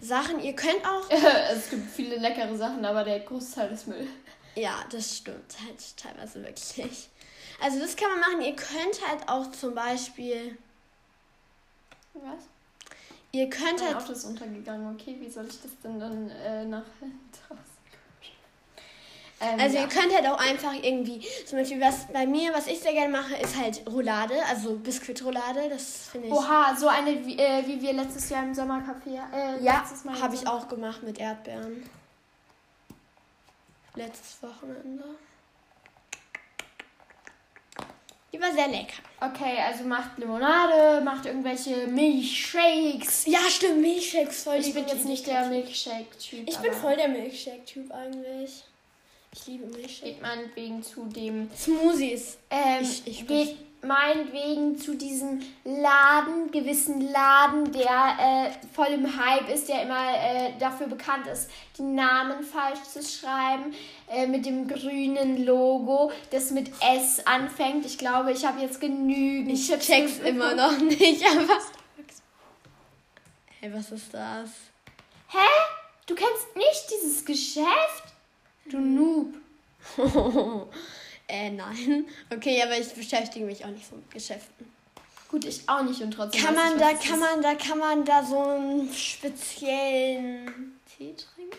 Sachen. 0.00 0.40
Ihr 0.40 0.54
könnt 0.54 0.84
auch. 0.84 1.10
es 1.52 1.68
gibt 1.68 1.90
viele 1.90 2.16
leckere 2.16 2.56
Sachen, 2.56 2.84
aber 2.84 3.04
der 3.04 3.20
Großteil 3.20 3.70
ist 3.72 3.86
Müll. 3.86 4.08
Ja, 4.54 4.82
das 4.90 5.18
stimmt 5.18 5.56
halt 5.64 5.96
teilweise 5.96 6.42
wirklich. 6.42 7.08
Also 7.60 7.78
das 7.78 7.94
kann 7.96 8.08
man 8.10 8.20
machen. 8.20 8.40
Ihr 8.40 8.56
könnt 8.56 9.06
halt 9.06 9.28
auch 9.28 9.50
zum 9.52 9.74
Beispiel. 9.74 10.56
Was? 12.14 12.44
Ihr 13.32 13.48
könnt 13.50 13.78
Mein 13.78 13.94
halt. 13.94 13.96
Auto 13.96 14.12
ist 14.12 14.24
untergegangen. 14.24 14.94
Okay, 14.94 15.16
wie 15.20 15.30
soll 15.30 15.46
ich 15.46 15.60
das 15.62 15.72
denn 15.84 16.00
dann 16.00 16.30
äh, 16.30 16.64
nach 16.64 16.82
draußen? 17.48 17.79
Ähm, 19.40 19.58
Also 19.58 19.76
ja. 19.76 19.82
ihr 19.82 19.88
könnt 19.88 20.14
halt 20.14 20.26
auch 20.26 20.38
einfach 20.38 20.74
irgendwie, 20.74 21.26
zum 21.46 21.58
Beispiel 21.58 21.80
was 21.80 22.06
bei 22.12 22.26
mir, 22.26 22.52
was 22.52 22.66
ich 22.66 22.80
sehr 22.80 22.92
gerne 22.92 23.10
mache, 23.10 23.34
ist 23.36 23.56
halt 23.56 23.82
Roulade, 23.88 24.34
also 24.48 24.74
Biskuitroulade, 24.76 25.68
das 25.70 26.08
finde 26.12 26.28
ich. 26.28 26.32
Oha, 26.32 26.76
so 26.76 26.88
eine 26.88 27.24
wie, 27.24 27.38
äh, 27.38 27.66
wie 27.66 27.80
wir 27.80 27.94
letztes 27.94 28.28
Jahr 28.28 28.42
im 28.42 28.52
Sommercafé. 28.52 29.18
Äh, 29.34 29.62
ja, 29.62 29.84
habe 30.20 30.34
ich 30.34 30.46
auch 30.46 30.68
gemacht 30.68 31.02
mit 31.02 31.18
Erdbeeren. 31.18 31.88
Letztes 33.94 34.42
Wochenende. 34.42 35.04
Die 38.32 38.40
war 38.40 38.52
sehr 38.52 38.68
lecker. 38.68 39.02
Okay, 39.20 39.58
also 39.66 39.82
macht 39.84 40.16
Limonade, 40.18 41.00
macht 41.04 41.26
irgendwelche 41.26 41.88
Milchshakes. 41.88 43.26
Ja, 43.26 43.40
stimmt, 43.48 43.80
Milchshakes 43.80 44.44
voll. 44.44 44.56
Ich 44.56 44.72
bin 44.72 44.86
jetzt 44.86 45.04
nicht 45.04 45.26
der 45.26 45.46
Milkshake-Typ. 45.46 46.48
Ich 46.48 46.56
bin 46.58 46.72
voll 46.72 46.94
der 46.94 47.08
Milkshake-Typ 47.08 47.90
eigentlich. 47.90 48.64
Ich 49.32 49.46
liebe 49.46 49.66
Milchshake. 49.66 50.12
Geht 50.14 50.22
meinetwegen 50.22 50.82
zu 50.82 51.04
dem. 51.06 51.50
Smoothies. 51.56 52.38
Ähm, 52.50 52.82
Ich- 52.82 53.06
ich 53.06 53.26
geht 53.26 53.56
meinetwegen 53.82 54.76
zu 54.76 54.94
diesem 54.96 55.40
Laden, 55.64 56.50
gewissen 56.50 57.00
Laden, 57.12 57.72
der 57.72 58.16
äh, 58.18 58.50
voll 58.74 58.88
im 58.88 59.06
Hype 59.24 59.48
ist, 59.48 59.68
der 59.68 59.82
immer 59.84 60.04
äh, 60.18 60.52
dafür 60.58 60.86
bekannt 60.88 61.26
ist, 61.28 61.48
die 61.78 61.82
Namen 61.82 62.42
falsch 62.42 62.82
zu 62.82 63.02
schreiben, 63.02 63.72
äh, 64.10 64.26
mit 64.26 64.44
dem 64.44 64.66
grünen 64.68 65.46
Logo, 65.46 66.10
das 66.30 66.50
mit 66.50 66.70
S 66.82 67.24
anfängt. 67.24 67.86
Ich 67.86 67.96
glaube, 67.96 68.32
ich 68.32 68.44
habe 68.44 68.60
jetzt 68.60 68.80
genügend. 68.80 69.52
Ich 69.52 69.66
Chips 69.68 69.86
check's 69.86 70.18
immer 70.18 70.54
noch 70.54 70.76
nicht, 70.78 71.24
aber. 71.24 71.58
Hey, 73.60 73.72
was 73.72 73.92
ist 73.92 74.12
das? 74.12 74.50
Hä? 75.28 75.38
Du 76.06 76.14
kennst 76.14 76.56
nicht 76.56 76.86
dieses 76.90 77.24
Geschäft? 77.24 78.09
Du 78.66 78.78
Noob. 78.78 79.34
äh, 81.28 81.50
nein. 81.50 82.06
Okay, 82.32 82.62
aber 82.62 82.78
ich 82.78 82.92
beschäftige 82.92 83.44
mich 83.46 83.64
auch 83.64 83.70
nicht 83.70 83.88
so 83.88 83.96
mit 83.96 84.10
Geschäften. 84.10 84.70
Gut, 85.30 85.44
ich 85.44 85.68
auch 85.68 85.82
nicht 85.82 86.00
und 86.02 86.10
trotzdem. 86.10 86.42
Kann 86.42 86.54
man 86.54 86.74
ich, 86.74 86.80
da, 86.80 86.92
kann 86.92 87.20
man 87.20 87.42
da, 87.42 87.54
kann 87.54 87.78
man 87.78 88.04
da 88.04 88.24
so 88.24 88.40
einen 88.40 88.92
speziellen 88.92 90.78
Tee 90.96 91.14
trinken? 91.14 91.56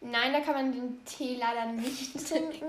Nein, 0.00 0.32
da 0.32 0.40
kann 0.40 0.54
man 0.54 0.72
den 0.72 1.04
Tee 1.04 1.36
leider 1.38 1.66
nicht 1.66 2.14
trinken. 2.28 2.64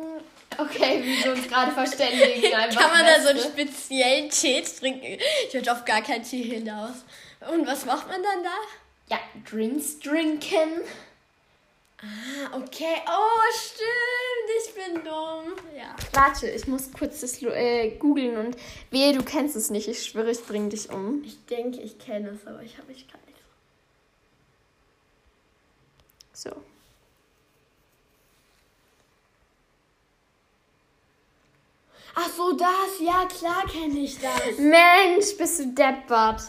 Okay, 0.57 1.01
wie 1.01 1.23
wir 1.23 1.31
uns 1.31 1.47
gerade 1.47 1.71
verständigen. 1.71 2.53
Einfach 2.53 2.81
Kann 2.81 2.91
man 2.91 3.05
da 3.05 3.21
so 3.21 3.29
einen 3.29 3.39
speziellen 3.39 4.29
Tee 4.29 4.61
trinken? 4.61 5.17
Ich 5.47 5.53
würde 5.53 5.71
auf 5.71 5.85
gar 5.85 6.01
keinen 6.01 6.23
Tee 6.23 6.43
hinaus. 6.43 7.05
Und 7.49 7.65
was 7.65 7.85
macht 7.85 8.07
man 8.07 8.21
dann 8.21 8.43
da? 8.43 9.15
Ja, 9.15 9.19
Drinks 9.49 9.97
trinken. 9.99 10.81
Ah, 12.01 12.57
okay. 12.57 12.95
Oh, 13.07 13.51
stimmt. 13.53 14.49
Ich 14.65 14.73
bin 14.73 15.03
dumm. 15.03 15.53
Ja. 15.77 15.95
Warte, 16.13 16.49
ich 16.49 16.67
muss 16.67 16.91
kurz 16.91 17.21
das 17.21 17.41
äh, 17.41 17.91
googeln 17.97 18.37
und 18.37 18.57
wehe, 18.89 19.13
du 19.13 19.23
kennst 19.23 19.55
es 19.55 19.69
nicht. 19.69 19.87
Ich 19.87 20.03
schwöre, 20.03 20.31
ich 20.31 20.43
bring 20.43 20.69
dich 20.69 20.89
um. 20.89 21.23
Ich 21.23 21.45
denke, 21.45 21.79
ich 21.81 21.99
kenne 21.99 22.29
es, 22.29 22.47
aber 22.47 22.63
ich 22.63 22.77
habe 22.77 22.87
mich 22.87 23.07
gar 23.07 23.19
nicht. 23.27 23.39
So. 26.33 26.49
Ach 32.15 32.29
so, 32.29 32.51
das. 32.53 32.99
Ja, 32.99 33.25
klar 33.25 33.63
kenne 33.71 33.99
ich 33.99 34.17
das. 34.19 34.57
Mensch, 34.57 35.37
bist 35.37 35.59
du 35.59 35.67
deppert. 35.67 36.41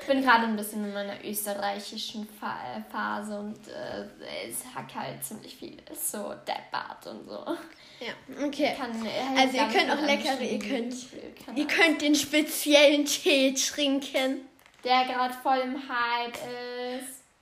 ich 0.00 0.06
bin 0.06 0.22
gerade 0.22 0.44
ein 0.44 0.56
bisschen 0.56 0.84
in 0.84 0.92
meiner 0.92 1.22
österreichischen 1.24 2.22
äh, 2.22 2.80
Phase 2.90 3.38
und 3.38 3.58
äh, 3.68 4.48
es 4.48 4.64
hat 4.74 4.94
halt 4.94 5.22
ziemlich 5.24 5.54
viel. 5.56 5.76
So 5.94 6.34
deppert 6.46 7.06
und 7.06 7.28
so. 7.28 7.44
Ja, 8.00 8.44
okay. 8.46 8.74
Kann, 8.78 8.90
äh, 9.06 9.40
Also 9.40 9.56
ihr 9.56 9.68
könnt 9.68 9.90
auch 9.90 10.02
leckere, 10.06 10.40
ihr 10.42 10.58
könnt, 10.58 10.94
ihr 11.54 11.66
könnt 11.66 12.02
den 12.02 12.14
speziellen 12.14 13.04
Tee 13.04 13.54
trinken. 13.54 14.48
Der 14.84 15.04
gerade 15.04 15.34
voll 15.42 15.58
im 15.58 15.76
Hype 15.76 16.34
ist. 16.34 16.77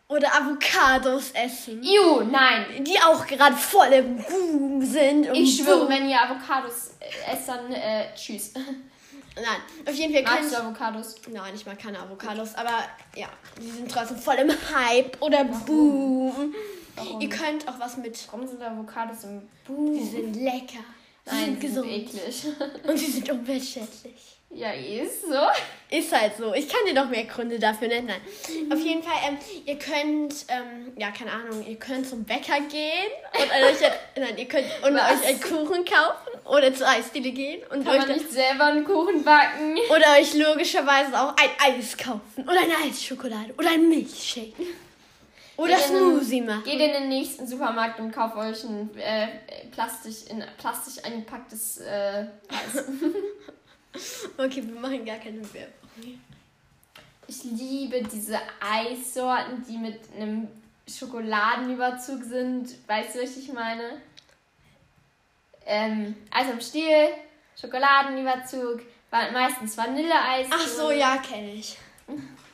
Oder 0.09 0.29
Avocados 0.35 1.33
essen. 1.33 1.83
Iu, 1.83 2.23
nein. 2.31 2.85
Die 2.85 2.97
auch 3.01 3.27
gerade 3.27 3.57
voll 3.57 3.89
im 3.89 4.17
Boom 4.19 4.81
sind. 4.85 5.29
Ich 5.33 5.57
schwöre, 5.57 5.81
Boom. 5.81 5.89
wenn 5.89 6.09
ihr 6.09 6.21
Avocados 6.23 6.93
äh, 7.01 7.33
esst, 7.35 7.49
dann 7.49 7.73
äh, 7.73 8.15
tschüss. 8.15 8.53
Nein, 8.55 9.61
auf 9.85 9.93
jeden 9.95 10.15
Fall 10.15 10.23
Magst 10.23 10.53
du 10.53 10.57
Avocados? 10.59 11.15
Nein, 11.29 11.53
ich 11.55 11.67
mag 11.67 11.79
keine 11.79 11.99
Avocados, 11.99 12.55
aber 12.55 12.85
ja, 13.17 13.29
die 13.61 13.69
sind 13.71 13.91
trotzdem 13.91 14.17
voll 14.17 14.37
im 14.37 14.51
Hype 14.51 15.21
oder 15.21 15.45
Boom. 15.45 16.55
Warum? 16.95 17.21
Ihr 17.21 17.29
könnt 17.29 17.67
auch 17.69 17.79
was 17.79 17.97
mit. 17.99 18.17
Warum 18.31 18.47
sind 18.47 18.63
Avocados 18.63 19.25
im 19.25 19.41
Die 19.41 19.73
Boom? 19.73 20.11
sind 20.11 20.37
lecker. 20.37 20.85
Sie 21.25 21.35
Nein, 21.35 21.45
sind 21.47 21.63
die 21.63 21.67
gesund. 21.67 21.89
eklig. 21.89 22.45
Und 22.87 22.97
sie 22.97 23.07
sind 23.11 23.29
umweltschädlich. 23.31 24.36
Ja, 24.51 24.71
ist 24.73 25.23
so. 25.23 25.97
Ist 25.97 26.13
halt 26.13 26.37
so. 26.37 26.53
Ich 26.55 26.69
kann 26.69 26.81
dir 26.87 26.95
noch 26.95 27.09
mehr 27.09 27.25
Gründe 27.25 27.59
dafür 27.59 27.89
nennen. 27.89 28.09
Nein. 28.09 28.73
Auf 28.73 28.81
jeden 28.81 29.03
Fall, 29.03 29.17
ähm, 29.29 29.39
ihr 29.65 29.79
könnt, 29.79 30.47
ähm, 30.49 30.93
ja, 30.97 31.11
keine 31.11 31.33
Ahnung, 31.33 31.65
ihr 31.67 31.77
könnt 31.77 32.09
zum 32.09 32.25
Bäcker 32.25 32.61
gehen 32.61 33.11
und 33.35 33.51
euch, 33.51 33.91
nein, 34.17 34.37
ihr 34.37 34.47
könnt 34.49 34.67
und 34.85 34.95
Was? 34.95 35.21
euch 35.21 35.29
einen 35.29 35.41
Kuchen 35.41 35.85
kaufen 35.85 36.41
oder 36.45 36.75
zur 36.75 36.89
Eisdiele 36.89 37.31
gehen 37.31 37.63
und 37.71 37.85
Kann 37.85 37.95
euch 38.01 38.07
man 38.07 38.17
nicht 38.17 38.31
selber 38.33 38.65
einen 38.65 38.85
Kuchen 38.85 39.23
backen? 39.23 39.77
oder 39.91 40.19
euch 40.19 40.35
logischerweise 40.35 41.21
auch 41.21 41.35
ein 41.37 41.75
Eis 41.79 41.97
kaufen 41.97 42.43
oder 42.43 42.61
eine 42.61 42.77
Eisschokolade 42.85 43.55
oder 43.59 43.71
ein 43.71 43.89
Milchshake 43.89 44.55
oder 45.57 45.77
Geht 45.77 45.85
Smoothie 45.87 46.41
machen. 46.43 46.65
Geht 46.65 46.81
in 46.81 46.93
den 46.93 47.09
nächsten 47.09 47.47
Supermarkt 47.47 47.99
und 48.01 48.13
kauft 48.13 48.37
euch 48.37 48.65
ein 48.65 48.91
äh, 48.99 49.29
Plastik, 49.71 50.31
in 50.31 50.45
Plastik 50.59 51.05
eingepacktes 51.05 51.79
äh, 51.79 52.27
Eis. 52.49 52.85
Okay, 54.39 54.63
wir 54.67 54.81
machen 54.81 55.05
gar 55.05 55.17
keine 55.17 55.43
Werbung. 55.53 56.21
Ich 57.29 57.43
liebe 57.45 58.03
diese 58.03 58.39
Eissorten, 58.61 59.65
die 59.69 59.79
mit 59.79 60.01
einem 60.15 60.49
Schokoladenüberzug 60.89 62.23
sind. 62.23 62.69
Weißt 62.87 63.15
du, 63.15 63.23
was 63.23 63.37
ich 63.37 63.53
meine? 63.53 64.01
Ähm, 65.67 66.15
Eis 66.31 66.49
am 66.49 66.61
Stiel, 66.61 67.09
Schokoladenüberzug, 67.61 68.83
meistens 69.11 69.77
Vanilleeis. 69.77 70.47
Ach 70.51 70.67
so, 70.67 70.93
ja, 70.93 71.17
kenne 71.19 71.55
ich. 71.55 71.77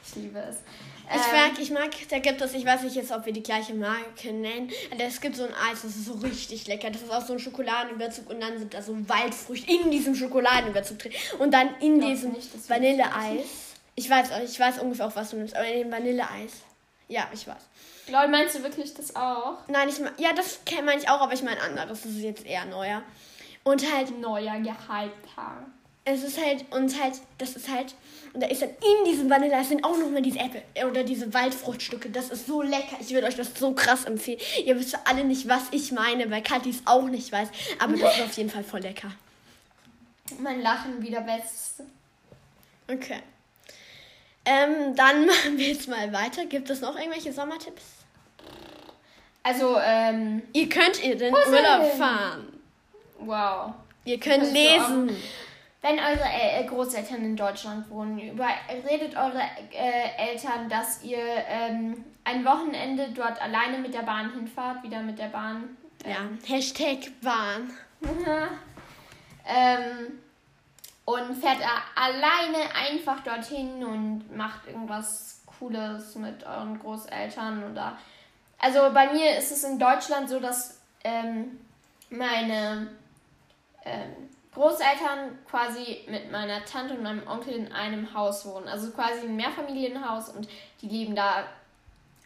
Ich 0.07 0.15
liebe 0.17 0.39
es. 0.39 0.59
Ich 1.09 1.15
Ähm, 1.17 1.33
mag, 1.33 1.59
ich 1.59 1.71
mag, 1.71 1.91
da 2.09 2.19
gibt 2.21 2.41
es, 2.41 2.55
ich 2.55 2.65
weiß 2.65 2.83
nicht 2.83 2.97
jetzt, 2.97 3.11
ob 3.13 3.27
wir 3.27 3.33
die 3.33 3.43
gleiche 3.43 3.75
Marke 3.75 4.33
nennen, 4.33 4.71
aber 4.91 5.05
es 5.05 5.21
gibt 5.21 5.37
so 5.37 5.45
ein 5.45 5.51
Eis, 5.53 5.83
das 5.83 5.97
ist 5.97 6.07
so 6.07 6.15
richtig 6.15 6.67
lecker. 6.67 6.91
Das 6.91 7.03
ist 7.03 7.11
auch 7.11 7.25
so 7.27 7.33
ein 7.35 7.39
Schokoladenüberzug 7.39 8.31
und 8.31 8.41
dann 8.41 8.57
sind 8.59 8.73
da 8.73 8.81
so 8.83 8.97
Waldfrüchte 9.09 9.71
in 9.73 9.91
diesem 9.91 10.15
Schokoladenüberzug 10.15 10.99
drin. 11.01 11.13
Und 11.39 11.53
dann 11.53 11.71
in 11.81 12.01
diesem 12.01 12.33
nicht, 12.33 12.49
Vanilleeis. 12.69 13.75
Ich 13.95 14.09
weiß, 14.09 14.33
auch- 14.33 14.41
ich 14.43 14.59
weiß 14.59 14.79
ungefähr 14.79 15.07
auch, 15.07 15.17
was 15.17 15.31
du 15.31 15.37
nimmst, 15.37 15.55
aber 15.57 15.67
in 15.67 15.81
dem 15.81 15.93
Vanilleeis. 15.93 16.53
Ja, 17.09 17.29
ich 17.35 17.47
weiß. 17.47 17.57
Lol, 18.09 18.29
meinst 18.29 18.55
du 18.55 18.63
wirklich 18.63 18.95
das 18.95 19.15
auch? 19.15 19.59
Nein, 19.69 19.89
ich 19.89 19.99
mein, 20.01 20.13
ja, 20.19 20.33
das 20.33 20.61
meine 20.85 21.01
ich 21.01 21.09
auch, 21.09 21.21
aber 21.21 21.35
ich 21.35 21.43
meine 21.43 21.61
anderes. 21.61 22.03
Das 22.03 22.11
ist 22.11 22.19
jetzt 22.23 22.47
eher 22.47 22.65
neuer. 22.65 23.03
Und 23.65 23.93
halt 23.93 24.19
Neuer 24.19 24.57
Gehypter. 24.61 25.67
Es 26.05 26.23
ist 26.25 26.39
halt, 26.45 26.65
und 26.73 27.01
halt, 27.01 27.15
das 27.39 27.55
ist 27.55 27.69
halt, 27.69 27.95
und 28.33 28.43
da 28.43 28.47
ist 28.49 28.63
dann 28.63 28.71
in 28.71 29.05
diesem 29.11 29.29
Vanilleeis 29.31 29.69
sind 29.69 29.85
auch 29.85 29.97
nochmal 29.97 30.23
diese 30.23 30.39
Äpfel 30.39 30.63
äh, 30.75 30.85
oder 30.85 31.05
diese 31.05 31.33
Waldfruchtstücke. 31.35 32.11
Das 32.11 32.31
ist 32.31 32.47
so 32.47 32.63
lecker. 32.63 32.97
Ich 33.01 33.11
würde 33.13 33.27
euch 33.29 33.37
das 33.37 33.51
so 33.59 33.73
krass 33.73 34.05
empfehlen. 34.05 34.41
Ihr 34.65 34.79
wisst 34.79 34.97
alle 35.05 35.23
nicht, 35.25 35.49
was 35.49 35.63
ich 35.71 35.93
meine, 35.93 36.31
weil 36.31 36.43
Kathi 36.43 36.71
es 36.71 36.83
auch 36.87 37.05
nicht 37.05 37.31
weiß. 37.31 37.49
Aber 37.79 37.97
das 37.97 38.17
ist 38.17 38.23
auf 38.25 38.33
jeden 38.37 38.51
Fall 38.51 38.65
voll 38.65 38.81
lecker. 38.81 39.13
Mein 40.41 40.63
Lachen 40.63 41.03
wieder 41.03 41.21
best. 41.21 41.83
Okay. 42.89 43.21
Ähm, 44.45 44.97
dann 44.97 45.27
machen 45.27 45.57
wir 45.59 45.69
jetzt 45.69 45.89
mal 45.89 46.13
weiter. 46.13 46.47
Gibt 46.47 46.69
es 46.71 46.81
noch 46.81 46.97
irgendwelche 46.99 47.33
Sommertipps? 47.33 47.83
Also, 49.45 49.77
ähm, 49.81 50.43
Ihr 50.53 50.69
könnt 50.69 50.99
in 51.03 51.19
den 51.19 51.35
Urlaub 51.35 51.93
fahren. 51.97 52.61
wow. 53.19 53.73
Können 54.05 54.21
Könnt 54.21 54.57
ihr 54.57 54.83
auch- 54.83 54.89
lesen. 54.89 55.17
Wenn 55.83 55.99
eure 55.99 56.25
äh, 56.25 56.65
Großeltern 56.65 57.25
in 57.25 57.37
Deutschland 57.37 57.91
wohnen, 57.91 58.17
überredet 58.17 59.17
eure 59.17 59.43
äh, 59.73 60.31
Eltern, 60.31 60.69
dass 60.69 61.03
ihr 61.03 61.19
ähm, 61.19 62.05
ein 62.23 62.45
Wochenende 62.45 63.09
dort 63.13 63.43
alleine 63.43 63.79
mit 63.79 63.93
der 63.93 64.03
Bahn 64.03 64.33
hinfahrt, 64.33 64.85
wieder 64.85 65.01
mit 65.03 65.19
der 65.19 65.27
Bahn. 65.27 65.77
Ja, 66.07 66.29
Hashtag 66.47 67.11
Bahn. 67.21 67.73
ähm, 69.45 70.21
und 71.05 71.35
fährt 71.35 71.59
alleine 71.97 72.75
einfach 72.77 73.21
dorthin 73.25 73.85
und 73.85 74.37
macht 74.37 74.69
irgendwas 74.69 75.43
Cooles 75.47 76.15
mit 76.15 76.45
euren 76.45 76.79
Großeltern 76.79 77.73
oder. 77.73 77.99
Also 78.59 78.79
bei 78.95 79.13
mir 79.13 79.37
ist 79.37 79.51
es 79.51 79.65
in 79.65 79.81
Deutschland 79.81 80.29
so, 80.29 80.39
dass 80.39 80.81
ähm, 81.03 81.59
meine 82.09 82.87
ähm, 83.85 84.31
Großeltern 84.55 85.39
quasi 85.49 86.05
mit 86.09 86.31
meiner 86.31 86.65
Tante 86.65 86.95
und 86.95 87.03
meinem 87.03 87.27
Onkel 87.27 87.55
in 87.55 87.73
einem 87.73 88.13
Haus 88.13 88.45
wohnen. 88.47 88.69
Also 88.69 88.91
quasi 88.91 89.27
ein 89.27 89.37
Mehrfamilienhaus 89.37 90.29
und 90.31 90.49
die 90.83 90.89
leben 90.89 91.15
da 91.17 91.45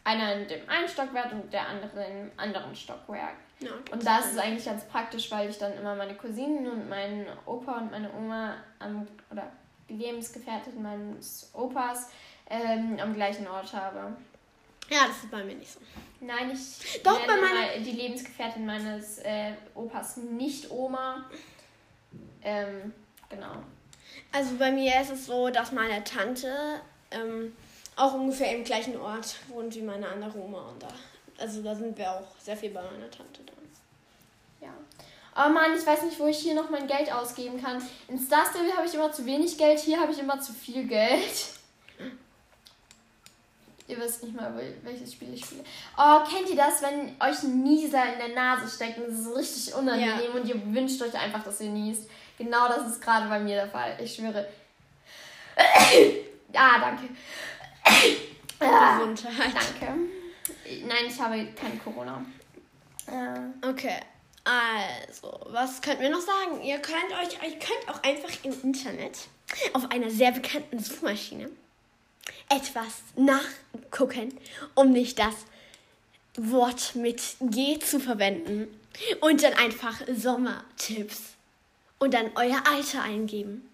einer 0.03 0.35
in 0.35 0.47
dem 0.47 0.69
einen 0.69 0.87
Stockwerk 0.87 1.31
und 1.31 1.51
der 1.53 1.67
andere 1.67 2.05
im 2.05 2.31
anderen 2.37 2.75
Stockwerk. 2.75 3.35
Ja, 3.59 3.71
Und 3.91 4.05
da 4.05 4.19
ist 4.19 4.33
es 4.33 4.37
eigentlich 4.37 4.65
ganz 4.65 4.83
praktisch, 4.85 5.31
weil 5.31 5.49
ich 5.49 5.57
dann 5.57 5.73
immer 5.77 5.95
meine 5.95 6.15
Cousinen 6.15 6.67
und 6.69 6.87
meinen 6.89 7.25
Opa 7.45 7.77
und 7.79 7.91
meine 7.91 8.11
Oma 8.13 8.55
am, 8.79 9.07
oder 9.31 9.51
die 9.89 9.95
Lebensgefährtin 9.95 10.81
meines 10.81 11.49
Opas 11.53 12.09
ähm, 12.49 12.97
am 13.01 13.13
gleichen 13.15 13.47
Ort 13.47 13.73
habe. 13.73 14.15
ja, 14.89 15.07
das 15.07 15.17
ist 15.23 15.31
bei 15.31 15.43
mir 15.43 15.55
nicht 15.55 15.71
so. 15.71 15.79
Nein, 16.19 16.51
ich 16.53 17.01
Doch, 17.03 17.19
bei 17.25 17.35
meiner- 17.35 17.83
die 17.83 17.91
Lebensgefährtin 17.91 18.65
meines 18.65 19.19
äh, 19.19 19.53
Opas 19.75 20.17
nicht 20.17 20.69
Oma. 20.69 21.25
Ähm, 22.41 22.93
genau. 23.29 23.63
Also 24.31 24.55
bei 24.57 24.71
mir 24.71 25.01
ist 25.01 25.11
es 25.11 25.25
so, 25.25 25.49
dass 25.49 25.71
meine 25.71 26.03
Tante 26.03 26.81
ähm, 27.11 27.55
auch 27.95 28.13
ungefähr 28.13 28.55
im 28.55 28.63
gleichen 28.63 28.97
Ort 28.97 29.35
wohnt 29.47 29.75
wie 29.75 29.81
meine 29.81 30.07
andere 30.07 30.37
Oma. 30.37 30.69
Und 30.69 30.83
da, 30.83 30.89
also 31.37 31.61
da 31.61 31.75
sind 31.75 31.97
wir 31.97 32.11
auch 32.11 32.27
sehr 32.39 32.57
viel 32.57 32.69
bei 32.69 32.81
meiner 32.81 33.09
Tante 33.09 33.41
dann. 33.45 33.55
Ja. 34.61 34.73
Oh 35.35 35.49
Mann, 35.51 35.75
ich 35.77 35.85
weiß 35.85 36.03
nicht, 36.03 36.19
wo 36.19 36.27
ich 36.27 36.39
hier 36.39 36.55
noch 36.55 36.69
mein 36.69 36.87
Geld 36.87 37.11
ausgeben 37.11 37.61
kann. 37.61 37.81
In 38.07 38.19
Star 38.19 38.45
Stable 38.45 38.75
habe 38.75 38.87
ich 38.87 38.93
immer 38.93 39.11
zu 39.11 39.25
wenig 39.25 39.57
Geld, 39.57 39.79
hier 39.79 39.99
habe 39.99 40.11
ich 40.11 40.19
immer 40.19 40.39
zu 40.39 40.53
viel 40.53 40.87
Geld. 40.87 41.56
Ihr 43.87 43.97
wisst 43.99 44.21
nicht 44.23 44.35
mal, 44.35 44.51
wel- 44.53 44.75
welches 44.83 45.13
Spiel 45.13 45.33
ich 45.33 45.45
spiele. 45.45 45.63
Oh, 45.97 46.19
kennt 46.29 46.49
ihr 46.49 46.57
das, 46.57 46.81
wenn 46.81 47.15
euch 47.21 47.41
ein 47.43 47.63
Nieser 47.63 48.03
in 48.13 48.19
der 48.19 48.35
Nase 48.35 48.67
steckt 48.73 48.97
und 48.97 49.05
es 49.05 49.19
ist 49.19 49.35
richtig 49.35 49.73
unangenehm 49.75 50.33
und 50.35 50.45
ihr 50.47 50.61
wünscht 50.73 51.01
euch 51.01 51.13
einfach, 51.17 51.43
dass 51.43 51.61
ihr 51.61 51.69
niest? 51.69 52.09
Genau 52.37 52.67
das 52.67 52.85
ist 52.91 53.01
gerade 53.01 53.29
bei 53.29 53.39
mir 53.39 53.55
der 53.55 53.67
Fall. 53.69 53.97
Ich 54.03 54.13
schwöre. 54.15 54.45
ah, 56.53 56.79
danke. 56.79 57.07
ah, 58.59 58.97
Gesundheit. 58.99 59.53
danke. 59.53 59.93
Nein, 60.85 61.05
ich 61.07 61.19
habe 61.19 61.47
kein 61.59 61.81
Corona. 61.83 62.23
Äh, 63.07 63.67
Okay. 63.67 63.99
Also, 64.43 65.39
was 65.47 65.81
könnten 65.81 66.03
wir 66.03 66.09
noch 66.09 66.21
sagen? 66.21 66.61
Ihr 66.63 66.79
könnt 66.79 67.11
euch, 67.21 67.33
ihr 67.43 67.59
könnt 67.59 67.89
auch 67.89 68.01
einfach 68.01 68.29
im 68.43 68.53
Internet 68.63 69.17
auf 69.73 69.91
einer 69.91 70.09
sehr 70.09 70.31
bekannten 70.31 70.79
Suchmaschine 70.79 71.49
etwas 72.49 73.01
nachgucken, 73.15 74.37
um 74.75 74.91
nicht 74.91 75.19
das 75.19 75.35
Wort 76.37 76.95
mit 76.95 77.21
G 77.41 77.79
zu 77.79 77.99
verwenden. 77.99 78.67
Und 79.21 79.43
dann 79.43 79.53
einfach 79.53 80.01
Sommertipps. 80.15 81.33
Und 81.99 82.13
dann 82.13 82.31
euer 82.35 82.61
Alter 82.71 83.03
eingeben. 83.03 83.69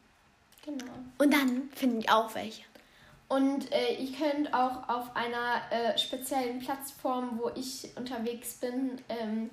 genau. 0.66 0.86
Und 1.18 1.34
dann 1.34 1.70
finden 1.76 2.00
die 2.02 2.10
auch 2.10 2.34
welche. 2.36 2.64
Und 3.28 3.72
äh, 3.72 3.96
ihr 3.96 4.16
könnt 4.18 4.54
auch 4.54 4.88
auf 4.88 5.16
einer 5.16 5.62
äh, 5.72 5.98
speziellen 5.98 6.60
Plattform, 6.60 7.40
wo 7.42 7.50
ich 7.56 7.90
unterwegs 7.96 8.56
bin, 8.56 9.02
ähm, 9.10 9.50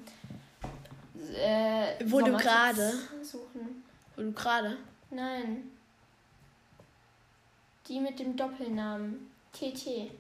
äh, 1.34 1.94
Wo 2.04 2.20
du 2.20 2.36
gerade? 2.36 2.92
suchen. 3.22 3.82
Wo 4.16 4.22
du 4.22 4.32
gerade. 4.32 4.76
Nein. 5.10 5.70
Die 7.90 7.98
mit 7.98 8.20
dem 8.20 8.36
Doppelnamen. 8.36 9.32
TT. 9.52 10.12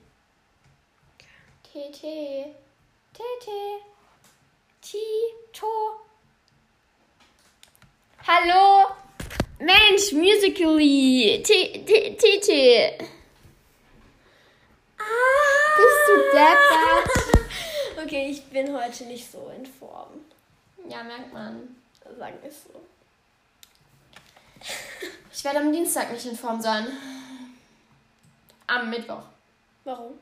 TT. 1.62 2.02
TT. 3.14 3.48
Tito. 4.82 6.00
Hallo? 8.26 8.88
Mensch, 9.60 10.10
Musically. 10.12 11.40
T- 11.46 11.84
T- 11.84 12.16
TT. 12.16 12.98
Bist 15.76 16.08
du 16.08 16.16
deppert? 16.32 17.10
Okay, 18.02 18.30
ich 18.30 18.42
bin 18.46 18.74
heute 18.76 19.04
nicht 19.04 19.30
so 19.30 19.52
in 19.56 19.64
Form. 19.64 20.08
Ja, 20.88 21.04
merkt 21.04 21.32
man. 21.32 21.76
Sagen 22.18 22.38
wir 22.42 22.50
es 22.50 22.64
so. 22.64 22.70
Ich 25.32 25.44
werde 25.44 25.60
am 25.60 25.70
Dienstag 25.72 26.10
nicht 26.10 26.26
in 26.26 26.36
Form 26.36 26.60
sein. 26.60 26.88
Am 28.70 28.88
Mittwoch. 28.88 29.24
Warum? 29.82 30.12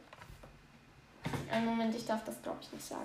Einen 1.51 1.67
Moment, 1.67 1.95
ich 1.95 2.07
darf 2.07 2.25
das 2.25 2.41
glaube 2.41 2.57
ich 2.63 2.73
nicht 2.73 2.87
sagen. 2.87 3.05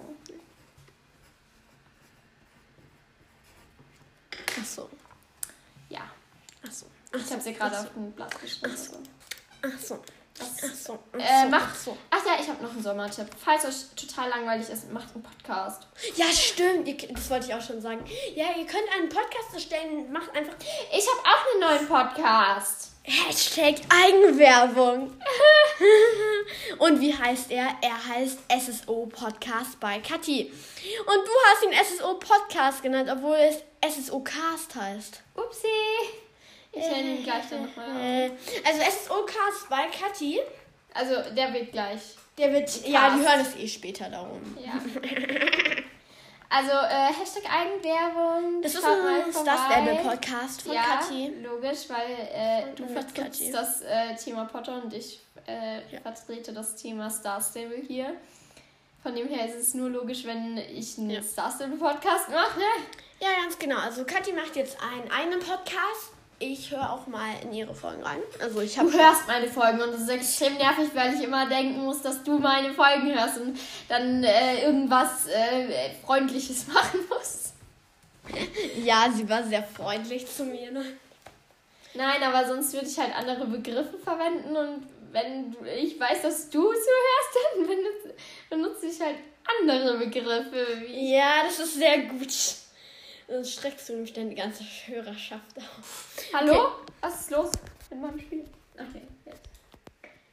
Ach 4.57 4.65
so. 4.65 4.89
Ja, 5.89 6.09
Ach 6.65 6.71
so. 6.71 6.85
ich 7.13 7.29
habe 7.29 7.41
sie 7.41 7.53
gerade 7.53 7.77
auf 7.77 7.91
dem 7.93 8.13
Blatt 8.13 8.39
geschrieben. 8.39 8.71
Also. 8.71 8.99
Ach 9.63 9.79
so. 9.79 10.01
Das, 10.39 10.47
Ach 10.63 10.75
so. 10.75 10.99
Ach 11.13 11.19
Äh, 11.19 11.43
so. 11.43 11.49
mach- 11.49 11.61
Ach 11.71 11.75
so. 11.75 11.97
ach 12.09 12.25
ja, 12.25 12.31
ich 12.41 12.47
habe 12.49 12.63
noch 12.63 12.71
einen 12.71 12.81
Sommertipp. 12.81 13.27
Falls 13.43 13.65
euch 13.65 13.75
total 14.07 14.29
langweilig 14.29 14.67
ist, 14.67 14.91
macht 14.91 15.13
einen 15.13 15.21
Podcast. 15.23 15.87
Ja, 16.15 16.25
stimmt. 16.25 16.87
Ihr, 16.87 16.97
das 17.13 17.29
wollte 17.29 17.47
ich 17.47 17.53
auch 17.53 17.61
schon 17.61 17.79
sagen. 17.81 18.03
Ja, 18.33 18.45
ihr 18.57 18.65
könnt 18.65 18.91
einen 18.95 19.09
Podcast 19.09 19.53
erstellen. 19.53 20.11
Macht 20.11 20.35
einfach 20.35 20.53
Ich 20.91 21.05
habe 21.07 21.19
auch 21.21 21.51
einen 21.51 21.59
neuen 21.77 21.87
Podcast. 21.87 22.89
Hashtag 23.03 23.75
Eigenwerbung. 23.89 25.11
Und 26.79 26.99
wie 27.01 27.13
heißt 27.13 27.51
er? 27.51 27.67
Er 27.81 28.07
heißt 28.07 28.39
SSO 28.49 29.05
Podcast 29.07 29.79
bei 29.79 29.99
Kathi. 29.99 30.51
Und 31.05 31.27
du 31.27 31.31
hast 31.47 31.63
ihn 31.63 31.73
SSO 31.97 32.15
Podcast 32.15 32.81
genannt, 32.81 33.09
obwohl 33.11 33.35
es 33.35 33.57
SSO 33.93 34.19
Cast 34.21 34.73
heißt. 34.75 35.21
Upsi. 35.35 35.67
Ich 36.73 36.83
höre 36.89 36.97
ihn 36.97 37.23
gleich 37.23 37.43
dann 37.49 37.65
nochmal. 37.65 37.87
Äh, 38.01 38.31
also 38.65 38.81
SSO 38.81 39.25
Cast 39.25 39.69
bei 39.69 39.87
Kathi. 39.87 40.39
Also, 40.93 41.15
der 41.35 41.53
wird 41.53 41.71
gleich. 41.71 42.01
Der 42.37 42.51
wird, 42.51 42.69
ja, 42.87 43.15
die 43.15 43.21
hören 43.21 43.41
es 43.41 43.55
eh 43.55 43.67
später 43.67 44.09
darum. 44.09 44.41
Ja. 44.59 44.73
Also, 46.49 46.69
äh, 46.71 47.11
Hashtag 47.19 47.43
Eigenwerbung. 47.51 48.61
Das 48.61 48.75
ist 48.75 48.83
ein 48.83 48.91
vorbei. 48.91 49.31
Star 49.31 49.71
Stable 49.71 49.95
Podcast 50.03 50.61
von 50.61 50.73
ja, 50.73 50.83
Kathi. 50.83 51.33
logisch, 51.41 51.89
weil 51.89 52.11
äh, 52.31 52.75
du 52.75 52.87
vertrittst 52.87 53.51
das 53.53 53.81
äh, 53.81 54.15
Thema 54.15 54.45
Potter 54.45 54.81
und 54.83 54.93
ich 54.93 55.19
äh, 55.47 55.77
Ja. 55.91 55.99
vertrete 56.01 56.53
das 56.53 56.75
Thema 56.75 57.09
Star 57.09 57.41
Stable 57.41 57.81
hier. 57.87 58.13
Von 59.01 59.15
dem 59.15 59.27
her 59.27 59.47
ist 59.47 59.55
es 59.55 59.73
nur 59.73 59.89
logisch, 59.89 60.25
wenn 60.25 60.57
ich 60.57 60.97
einen 60.99 61.09
Ja. 61.09 61.23
Star 61.23 61.51
Stable 61.51 61.77
Podcast 61.77 62.29
mache. 62.29 62.61
Ja, 63.19 63.29
ganz 63.41 63.57
genau. 63.57 63.77
Also 63.79 64.05
Kathi 64.05 64.31
macht 64.33 64.55
jetzt 64.55 64.77
einen 64.81 65.09
eigenen 65.11 65.39
Podcast. 65.39 66.12
Ich 66.39 66.71
höre 66.71 66.91
auch 66.91 67.07
mal 67.07 67.31
in 67.43 67.53
ihre 67.53 67.73
Folgen 67.73 68.03
rein. 68.03 68.19
Also 68.41 68.61
ich 68.61 68.77
habe 68.77 68.91
Du 68.91 68.97
hörst 68.97 69.27
meine 69.27 69.47
Folgen 69.47 69.81
und 69.81 69.93
das 69.93 70.01
ist 70.01 70.09
extrem 70.09 70.55
nervig, 70.55 70.89
weil 70.93 71.13
ich 71.13 71.23
immer 71.23 71.47
denken 71.47 71.81
muss, 71.81 72.01
dass 72.01 72.23
du 72.23 72.39
meine 72.39 72.73
Folgen 72.73 73.13
hörst 73.13 73.39
und 73.39 73.57
dann 73.87 74.23
äh, 74.23 74.65
irgendwas 74.65 75.27
äh, 75.27 75.91
Freundliches 76.05 76.67
machen 76.73 76.99
musst. 77.09 77.53
Ja, 78.83 79.09
sie 79.13 79.27
war 79.29 79.43
sehr 79.43 79.63
freundlich 79.63 80.27
zu 80.27 80.45
mir. 80.45 80.71
Ne? 80.71 80.83
Nein, 81.93 82.23
aber 82.23 82.47
sonst 82.47 82.73
würde 82.73 82.87
ich 82.87 82.97
halt 82.97 83.15
andere 83.15 83.45
Begriffe 83.45 83.97
verwenden 83.97 84.55
und 84.55 84.87
wenn 85.11 85.55
ich 85.77 85.99
weiß, 85.99 86.23
dass 86.23 86.49
du 86.49 86.61
zuhörst, 86.63 86.83
dann 87.55 87.67
benutze, 87.67 88.15
benutze 88.49 88.85
ich 88.87 88.99
halt 88.99 89.17
andere 89.61 89.97
Begriffe. 89.97 90.85
Ja, 90.87 91.43
das 91.43 91.59
ist 91.59 91.75
sehr 91.75 91.99
gut. 91.99 92.33
Sonst 93.33 93.53
streckst 93.53 93.89
du 93.89 93.93
nämlich 93.93 94.13
deine 94.13 94.35
ganze 94.35 94.63
Hörerschaft 94.85 95.57
auf. 95.57 96.23
Hallo? 96.35 96.67
Was 97.01 97.21
ist 97.21 97.31
los 97.31 97.49
mit 97.89 97.99
meinem 97.99 98.19
Spiel? 98.19 98.45
Okay, 98.75 99.01
jetzt. 99.25 99.49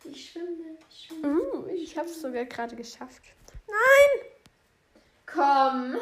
Ich 0.05 0.31
schwimme, 0.31 0.77
ich 0.91 1.07
schwimme. 1.07 1.41
Uh, 1.41 1.67
ich 1.69 1.97
habe 1.97 2.07
es 2.07 2.21
sogar 2.21 2.45
gerade 2.45 2.77
geschafft. 2.77 3.23
Nein! 3.67 4.27
Komm. 5.25 5.95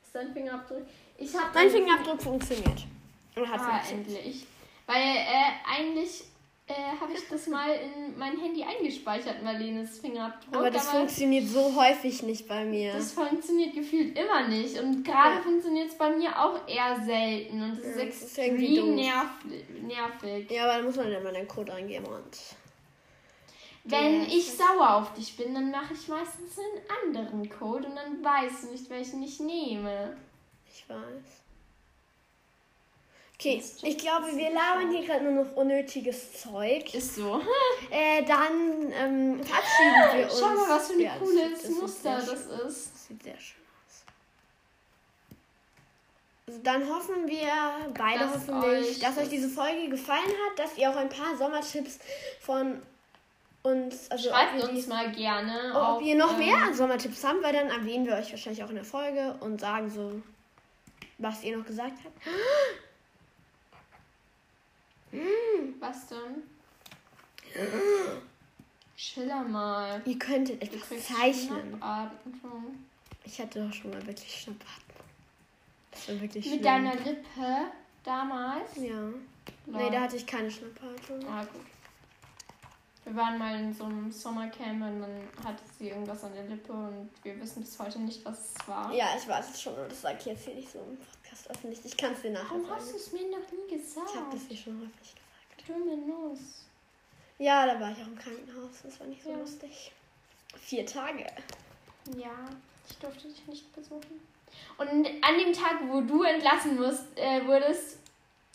Ist 0.00 0.14
dein 0.14 0.32
Fingerabdruck? 0.32 0.86
Ich 1.18 1.34
habe 1.34 1.50
Mein 1.52 1.70
Fingerabdruck 1.70 2.22
funktioniert. 2.22 2.86
Hat 3.34 3.60
Ah, 3.60 3.80
funktioniert. 3.80 4.06
endlich. 4.06 4.46
Weil 4.86 5.02
äh, 5.02 5.50
eigentlich 5.68 6.22
äh, 6.68 7.00
habe 7.00 7.12
ich 7.12 7.28
das 7.28 7.46
mal 7.46 7.70
in 7.70 8.18
mein 8.18 8.38
Handy 8.40 8.64
eingespeichert, 8.64 9.42
Marlenes 9.42 10.00
Fingerabdruck. 10.00 10.56
Aber 10.56 10.70
das 10.70 10.88
funktioniert 10.88 11.46
so 11.46 11.74
häufig 11.76 12.24
nicht 12.24 12.48
bei 12.48 12.64
mir. 12.64 12.92
Das 12.92 13.12
funktioniert 13.12 13.72
gefühlt 13.72 14.18
immer 14.18 14.48
nicht. 14.48 14.78
Und 14.80 15.04
gerade 15.04 15.36
ja. 15.36 15.42
funktioniert 15.42 15.90
es 15.90 15.96
bei 15.96 16.10
mir 16.10 16.36
auch 16.36 16.66
eher 16.66 17.00
selten. 17.04 17.62
Und 17.62 17.78
das 17.78 17.84
ja, 17.84 18.02
ist 18.02 18.38
extrem 18.38 18.96
nerv 18.96 19.30
nervig. 19.80 20.50
Ja, 20.50 20.64
aber 20.64 20.74
dann 20.74 20.84
muss 20.86 20.96
man 20.96 21.10
dann 21.10 21.22
mal 21.22 21.32
den 21.32 21.46
Code 21.46 21.72
eingeben 21.72 22.06
und. 22.06 22.38
Wenn 23.88 24.22
ich 24.22 24.50
sauer 24.50 24.96
auf 24.96 25.14
dich 25.14 25.36
bin, 25.36 25.54
dann 25.54 25.70
mache 25.70 25.94
ich 25.94 26.08
meistens 26.08 26.58
einen 26.58 27.14
anderen 27.14 27.48
Code 27.48 27.86
und 27.86 27.94
dann 27.94 28.24
weißt 28.24 28.64
du 28.64 28.72
nicht, 28.72 28.90
welchen 28.90 29.22
ich 29.22 29.38
nehme. 29.38 30.16
Ich 30.68 30.88
weiß. 30.88 31.45
Okay, 33.38 33.62
ich 33.82 33.98
glaube, 33.98 34.34
wir 34.34 34.50
labern 34.50 34.90
hier 34.90 35.06
gerade 35.06 35.24
nur 35.24 35.44
noch 35.44 35.56
unnötiges 35.56 36.40
Zeug. 36.40 36.94
Ist 36.94 37.16
so. 37.16 37.40
Äh, 37.88 38.24
dann 38.24 38.92
ähm, 38.92 39.44
verabschieden 39.44 40.18
wir 40.18 40.24
uns. 40.24 40.40
Schau 40.40 40.48
mal, 40.48 40.68
was 40.68 40.88
für 40.88 40.94
ein 40.94 41.00
ja, 41.00 41.16
cooles 41.18 41.62
das 41.62 41.70
Muster 41.70 42.16
das 42.16 42.28
ist. 42.28 42.50
Das 42.50 43.06
sieht 43.06 43.22
sehr 43.22 43.38
schön 43.38 43.62
aus. 43.86 44.04
Also 46.48 46.60
dann 46.64 46.88
hoffen 46.88 47.28
wir, 47.28 47.92
beide 47.96 48.20
dass 48.20 48.34
hoffentlich, 48.34 48.90
euch 48.90 48.98
dass 48.98 49.18
euch 49.18 49.28
diese 49.28 49.48
Folge 49.48 49.88
gefallen 49.88 50.18
hat, 50.24 50.58
dass 50.58 50.76
ihr 50.76 50.90
auch 50.90 50.96
ein 50.96 51.08
paar 51.08 51.36
Sommertipps 51.36 52.00
von 52.40 52.82
uns. 53.62 54.10
Also 54.10 54.30
Schreibt 54.30 54.62
uns 54.64 54.84
die, 54.84 54.88
mal 54.88 55.12
gerne. 55.12 55.70
Ob 55.74 55.82
auf, 55.82 56.02
ihr 56.02 56.16
noch 56.16 56.32
ähm, 56.32 56.38
mehr 56.38 56.74
Sommertipps 56.74 57.22
habt, 57.22 57.42
weil 57.42 57.52
dann 57.52 57.68
erwähnen 57.68 58.06
wir 58.06 58.16
euch 58.16 58.32
wahrscheinlich 58.32 58.64
auch 58.64 58.70
in 58.70 58.76
der 58.76 58.84
Folge 58.84 59.36
und 59.40 59.60
sagen 59.60 59.90
so, 59.90 60.22
was 61.18 61.44
ihr 61.44 61.56
noch 61.56 61.66
gesagt 61.66 61.98
habt. 62.04 62.16
Was 65.88 66.06
denn? 66.08 66.42
Schiller 68.96 69.42
mal. 69.44 70.02
Ihr 70.04 70.18
könntet 70.18 70.62
etwas 70.62 71.06
zeichnen. 71.06 71.80
Ich 73.24 73.40
hatte 73.40 73.66
doch 73.66 73.72
schon 73.72 73.90
mal 73.90 74.06
wirklich 74.06 74.40
Schnappatmen. 74.40 74.96
Das 75.90 76.08
war 76.08 76.20
wirklich 76.20 76.44
Mit 76.44 76.54
schlimm. 76.54 76.62
deiner 76.62 76.94
Lippe 76.94 77.70
damals? 78.04 78.76
Ja. 78.76 78.94
Lol. 78.94 79.20
Nee, 79.66 79.90
da 79.90 80.02
hatte 80.02 80.16
ich 80.16 80.26
keine 80.26 80.50
Schnappatmung. 80.50 81.26
Ah, 81.28 81.44
gut. 81.44 81.62
Wir 83.04 83.14
waren 83.14 83.38
mal 83.38 83.60
in 83.60 83.72
so 83.72 83.84
einem 83.84 84.10
Sommercamp 84.10 84.82
und 84.82 85.00
dann 85.00 85.28
hatte 85.44 85.62
sie 85.78 85.90
irgendwas 85.90 86.24
an 86.24 86.34
der 86.34 86.44
Lippe 86.44 86.72
und 86.72 87.08
wir 87.22 87.40
wissen 87.40 87.62
bis 87.62 87.78
heute 87.78 88.00
nicht, 88.00 88.24
was 88.24 88.56
es 88.56 88.68
war. 88.68 88.92
Ja, 88.92 89.10
ich 89.16 89.28
weiß 89.28 89.50
es 89.50 89.62
schon 89.62 89.74
und 89.74 89.90
das 89.90 90.02
sage 90.02 90.16
ich 90.18 90.26
jetzt 90.26 90.44
hier 90.44 90.54
nicht 90.54 90.70
so 90.70 90.80
im 90.80 90.96
Podcast 90.96 91.50
öffentlich. 91.50 91.84
Ich 91.84 91.96
kann 91.96 92.14
es 92.14 92.22
dir 92.22 92.32
nachher 92.32 92.50
Warum 92.50 92.70
hast 92.70 92.92
du 92.92 92.96
es 92.96 93.12
mir 93.12 93.22
noch 93.30 93.52
nie 93.52 93.76
gesagt? 93.76 94.10
Ich 94.12 94.16
habe 94.16 94.32
das 94.32 94.42
hier 94.48 94.56
schon 94.56 94.80
häufig 94.80 95.14
gesagt 95.14 95.25
dumme 95.66 95.96
Nuss. 95.96 96.66
Ja, 97.38 97.66
da 97.66 97.80
war 97.80 97.92
ich 97.92 97.98
auch 98.02 98.06
im 98.06 98.18
Krankenhaus. 98.18 98.82
Das 98.82 98.98
war 99.00 99.06
nicht 99.06 99.22
so 99.22 99.30
ja. 99.30 99.36
lustig. 99.36 99.92
Vier 100.58 100.86
Tage. 100.86 101.26
Ja, 102.16 102.46
ich 102.88 102.96
durfte 102.98 103.28
dich 103.28 103.46
nicht 103.46 103.74
besuchen. 103.74 104.20
Und 104.78 104.88
an 104.88 105.38
dem 105.38 105.52
Tag, 105.52 105.80
wo 105.88 106.00
du 106.00 106.22
entlassen 106.22 106.76
musst, 106.76 107.04
äh, 107.16 107.46
wurdest, 107.46 107.98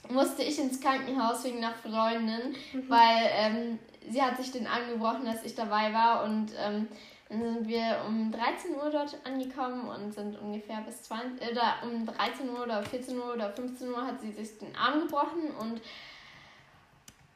musste 0.09 0.43
ich 0.43 0.57
ins 0.57 0.79
Krankenhaus 0.79 1.43
wegen 1.43 1.57
einer 1.57 1.73
Freundin, 1.73 2.55
mhm. 2.73 2.89
weil 2.89 3.29
ähm, 3.33 3.79
sie 4.09 4.21
hat 4.21 4.37
sich 4.37 4.51
den 4.51 4.65
angebrochen, 4.65 5.25
dass 5.25 5.43
ich 5.43 5.53
dabei 5.53 5.93
war 5.93 6.23
und 6.23 6.51
ähm, 6.57 6.87
dann 7.29 7.41
sind 7.41 7.67
wir 7.67 8.03
um 8.05 8.29
13 8.29 8.75
Uhr 8.75 8.89
dort 8.91 9.15
angekommen 9.23 9.87
und 9.87 10.13
sind 10.13 10.37
ungefähr 10.41 10.81
bis 10.81 11.03
20, 11.03 11.49
oder 11.49 11.75
um 11.83 12.05
13 12.05 12.49
Uhr 12.49 12.63
oder 12.63 12.83
14 12.83 13.17
Uhr 13.17 13.33
oder 13.33 13.53
15 13.53 13.89
Uhr 13.89 14.05
hat 14.05 14.19
sie 14.19 14.33
sich 14.33 14.57
den 14.57 14.75
Arm 14.75 15.01
gebrochen 15.01 15.51
und 15.57 15.81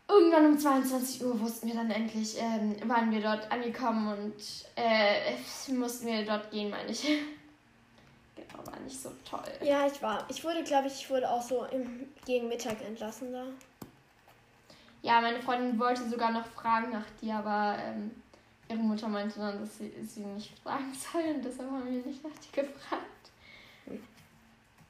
irgendwann 0.08 0.46
um 0.46 0.58
22 0.58 1.24
Uhr 1.24 1.40
wussten 1.40 1.68
wir 1.68 1.76
dann 1.76 1.92
endlich, 1.92 2.38
ähm, 2.40 2.76
waren 2.88 3.12
wir 3.12 3.22
dort 3.22 3.52
angekommen 3.52 4.08
und 4.08 4.34
äh, 4.76 5.74
mussten 5.74 6.08
wir 6.08 6.26
dort 6.26 6.52
gehen, 6.52 6.70
meine 6.70 6.92
ich. 6.92 7.04
genau, 8.36 8.66
war 8.66 8.80
nicht 8.82 9.00
so 9.02 9.12
toll. 9.30 9.52
Ja, 9.62 9.88
ich 9.88 10.02
war. 10.02 10.26
Ich 10.30 10.44
wurde, 10.44 10.64
glaube 10.64 10.88
ich, 10.88 10.94
ich 10.94 11.10
wurde 11.10 11.30
auch 11.30 11.42
so 11.42 11.66
im, 11.66 12.08
gegen 12.26 12.48
Mittag 12.48 12.82
entlassen 12.86 13.32
da. 13.32 13.46
Ja, 15.02 15.22
meine 15.22 15.42
Freundin 15.42 15.78
wollte 15.80 16.08
sogar 16.10 16.32
noch 16.32 16.48
fragen 16.48 16.92
nach 16.92 17.06
dir, 17.22 17.36
aber 17.36 17.78
ähm, 17.80 18.12
ihre 18.70 18.80
Mutter 18.80 19.08
meinte 19.08 19.40
dann, 19.40 19.60
dass 19.60 19.78
sie 19.78 19.92
sie 20.04 20.22
nicht 20.22 20.58
fragen 20.60 20.94
soll 21.12 21.36
und 21.36 21.46
deshalb 21.46 21.70
haben 21.70 21.86
wir 21.86 22.06
nicht 22.06 22.24
nach 22.24 22.32
dir 22.32 22.64
gefragt. 22.64 23.06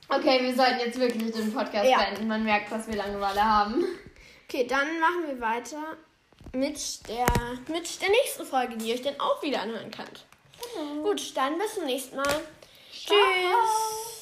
Okay, 0.08 0.44
wir 0.44 0.56
sollten 0.56 0.80
jetzt 0.80 1.00
wirklich 1.00 1.32
den 1.32 1.52
Podcast 1.52 1.90
ja. 1.90 1.98
beenden. 1.98 2.28
Man 2.28 2.44
merkt, 2.44 2.72
dass 2.72 2.88
wir 2.88 2.96
Langeweile 2.96 3.44
haben. 3.44 3.84
Okay, 4.48 4.68
dann 4.68 5.00
machen 5.00 5.28
wir 5.28 5.42
weiter 5.42 5.98
mit 6.54 7.08
der, 7.10 7.28
mit 7.68 8.02
der 8.02 8.10
nächsten 8.10 8.46
Folge, 8.46 8.78
die 8.78 8.90
ihr 8.90 8.96
euch 8.96 9.02
dann 9.02 9.20
auch 9.20 9.42
wieder 9.42 9.62
anhören 9.62 9.92
könnt. 9.92 10.26
Genau. 10.74 11.04
Gut, 11.04 11.36
dann 11.36 11.58
bis 11.58 11.76
zum 11.76 11.86
nächsten 11.86 12.16
Mal. 12.16 12.42
Tschüss. 12.92 14.15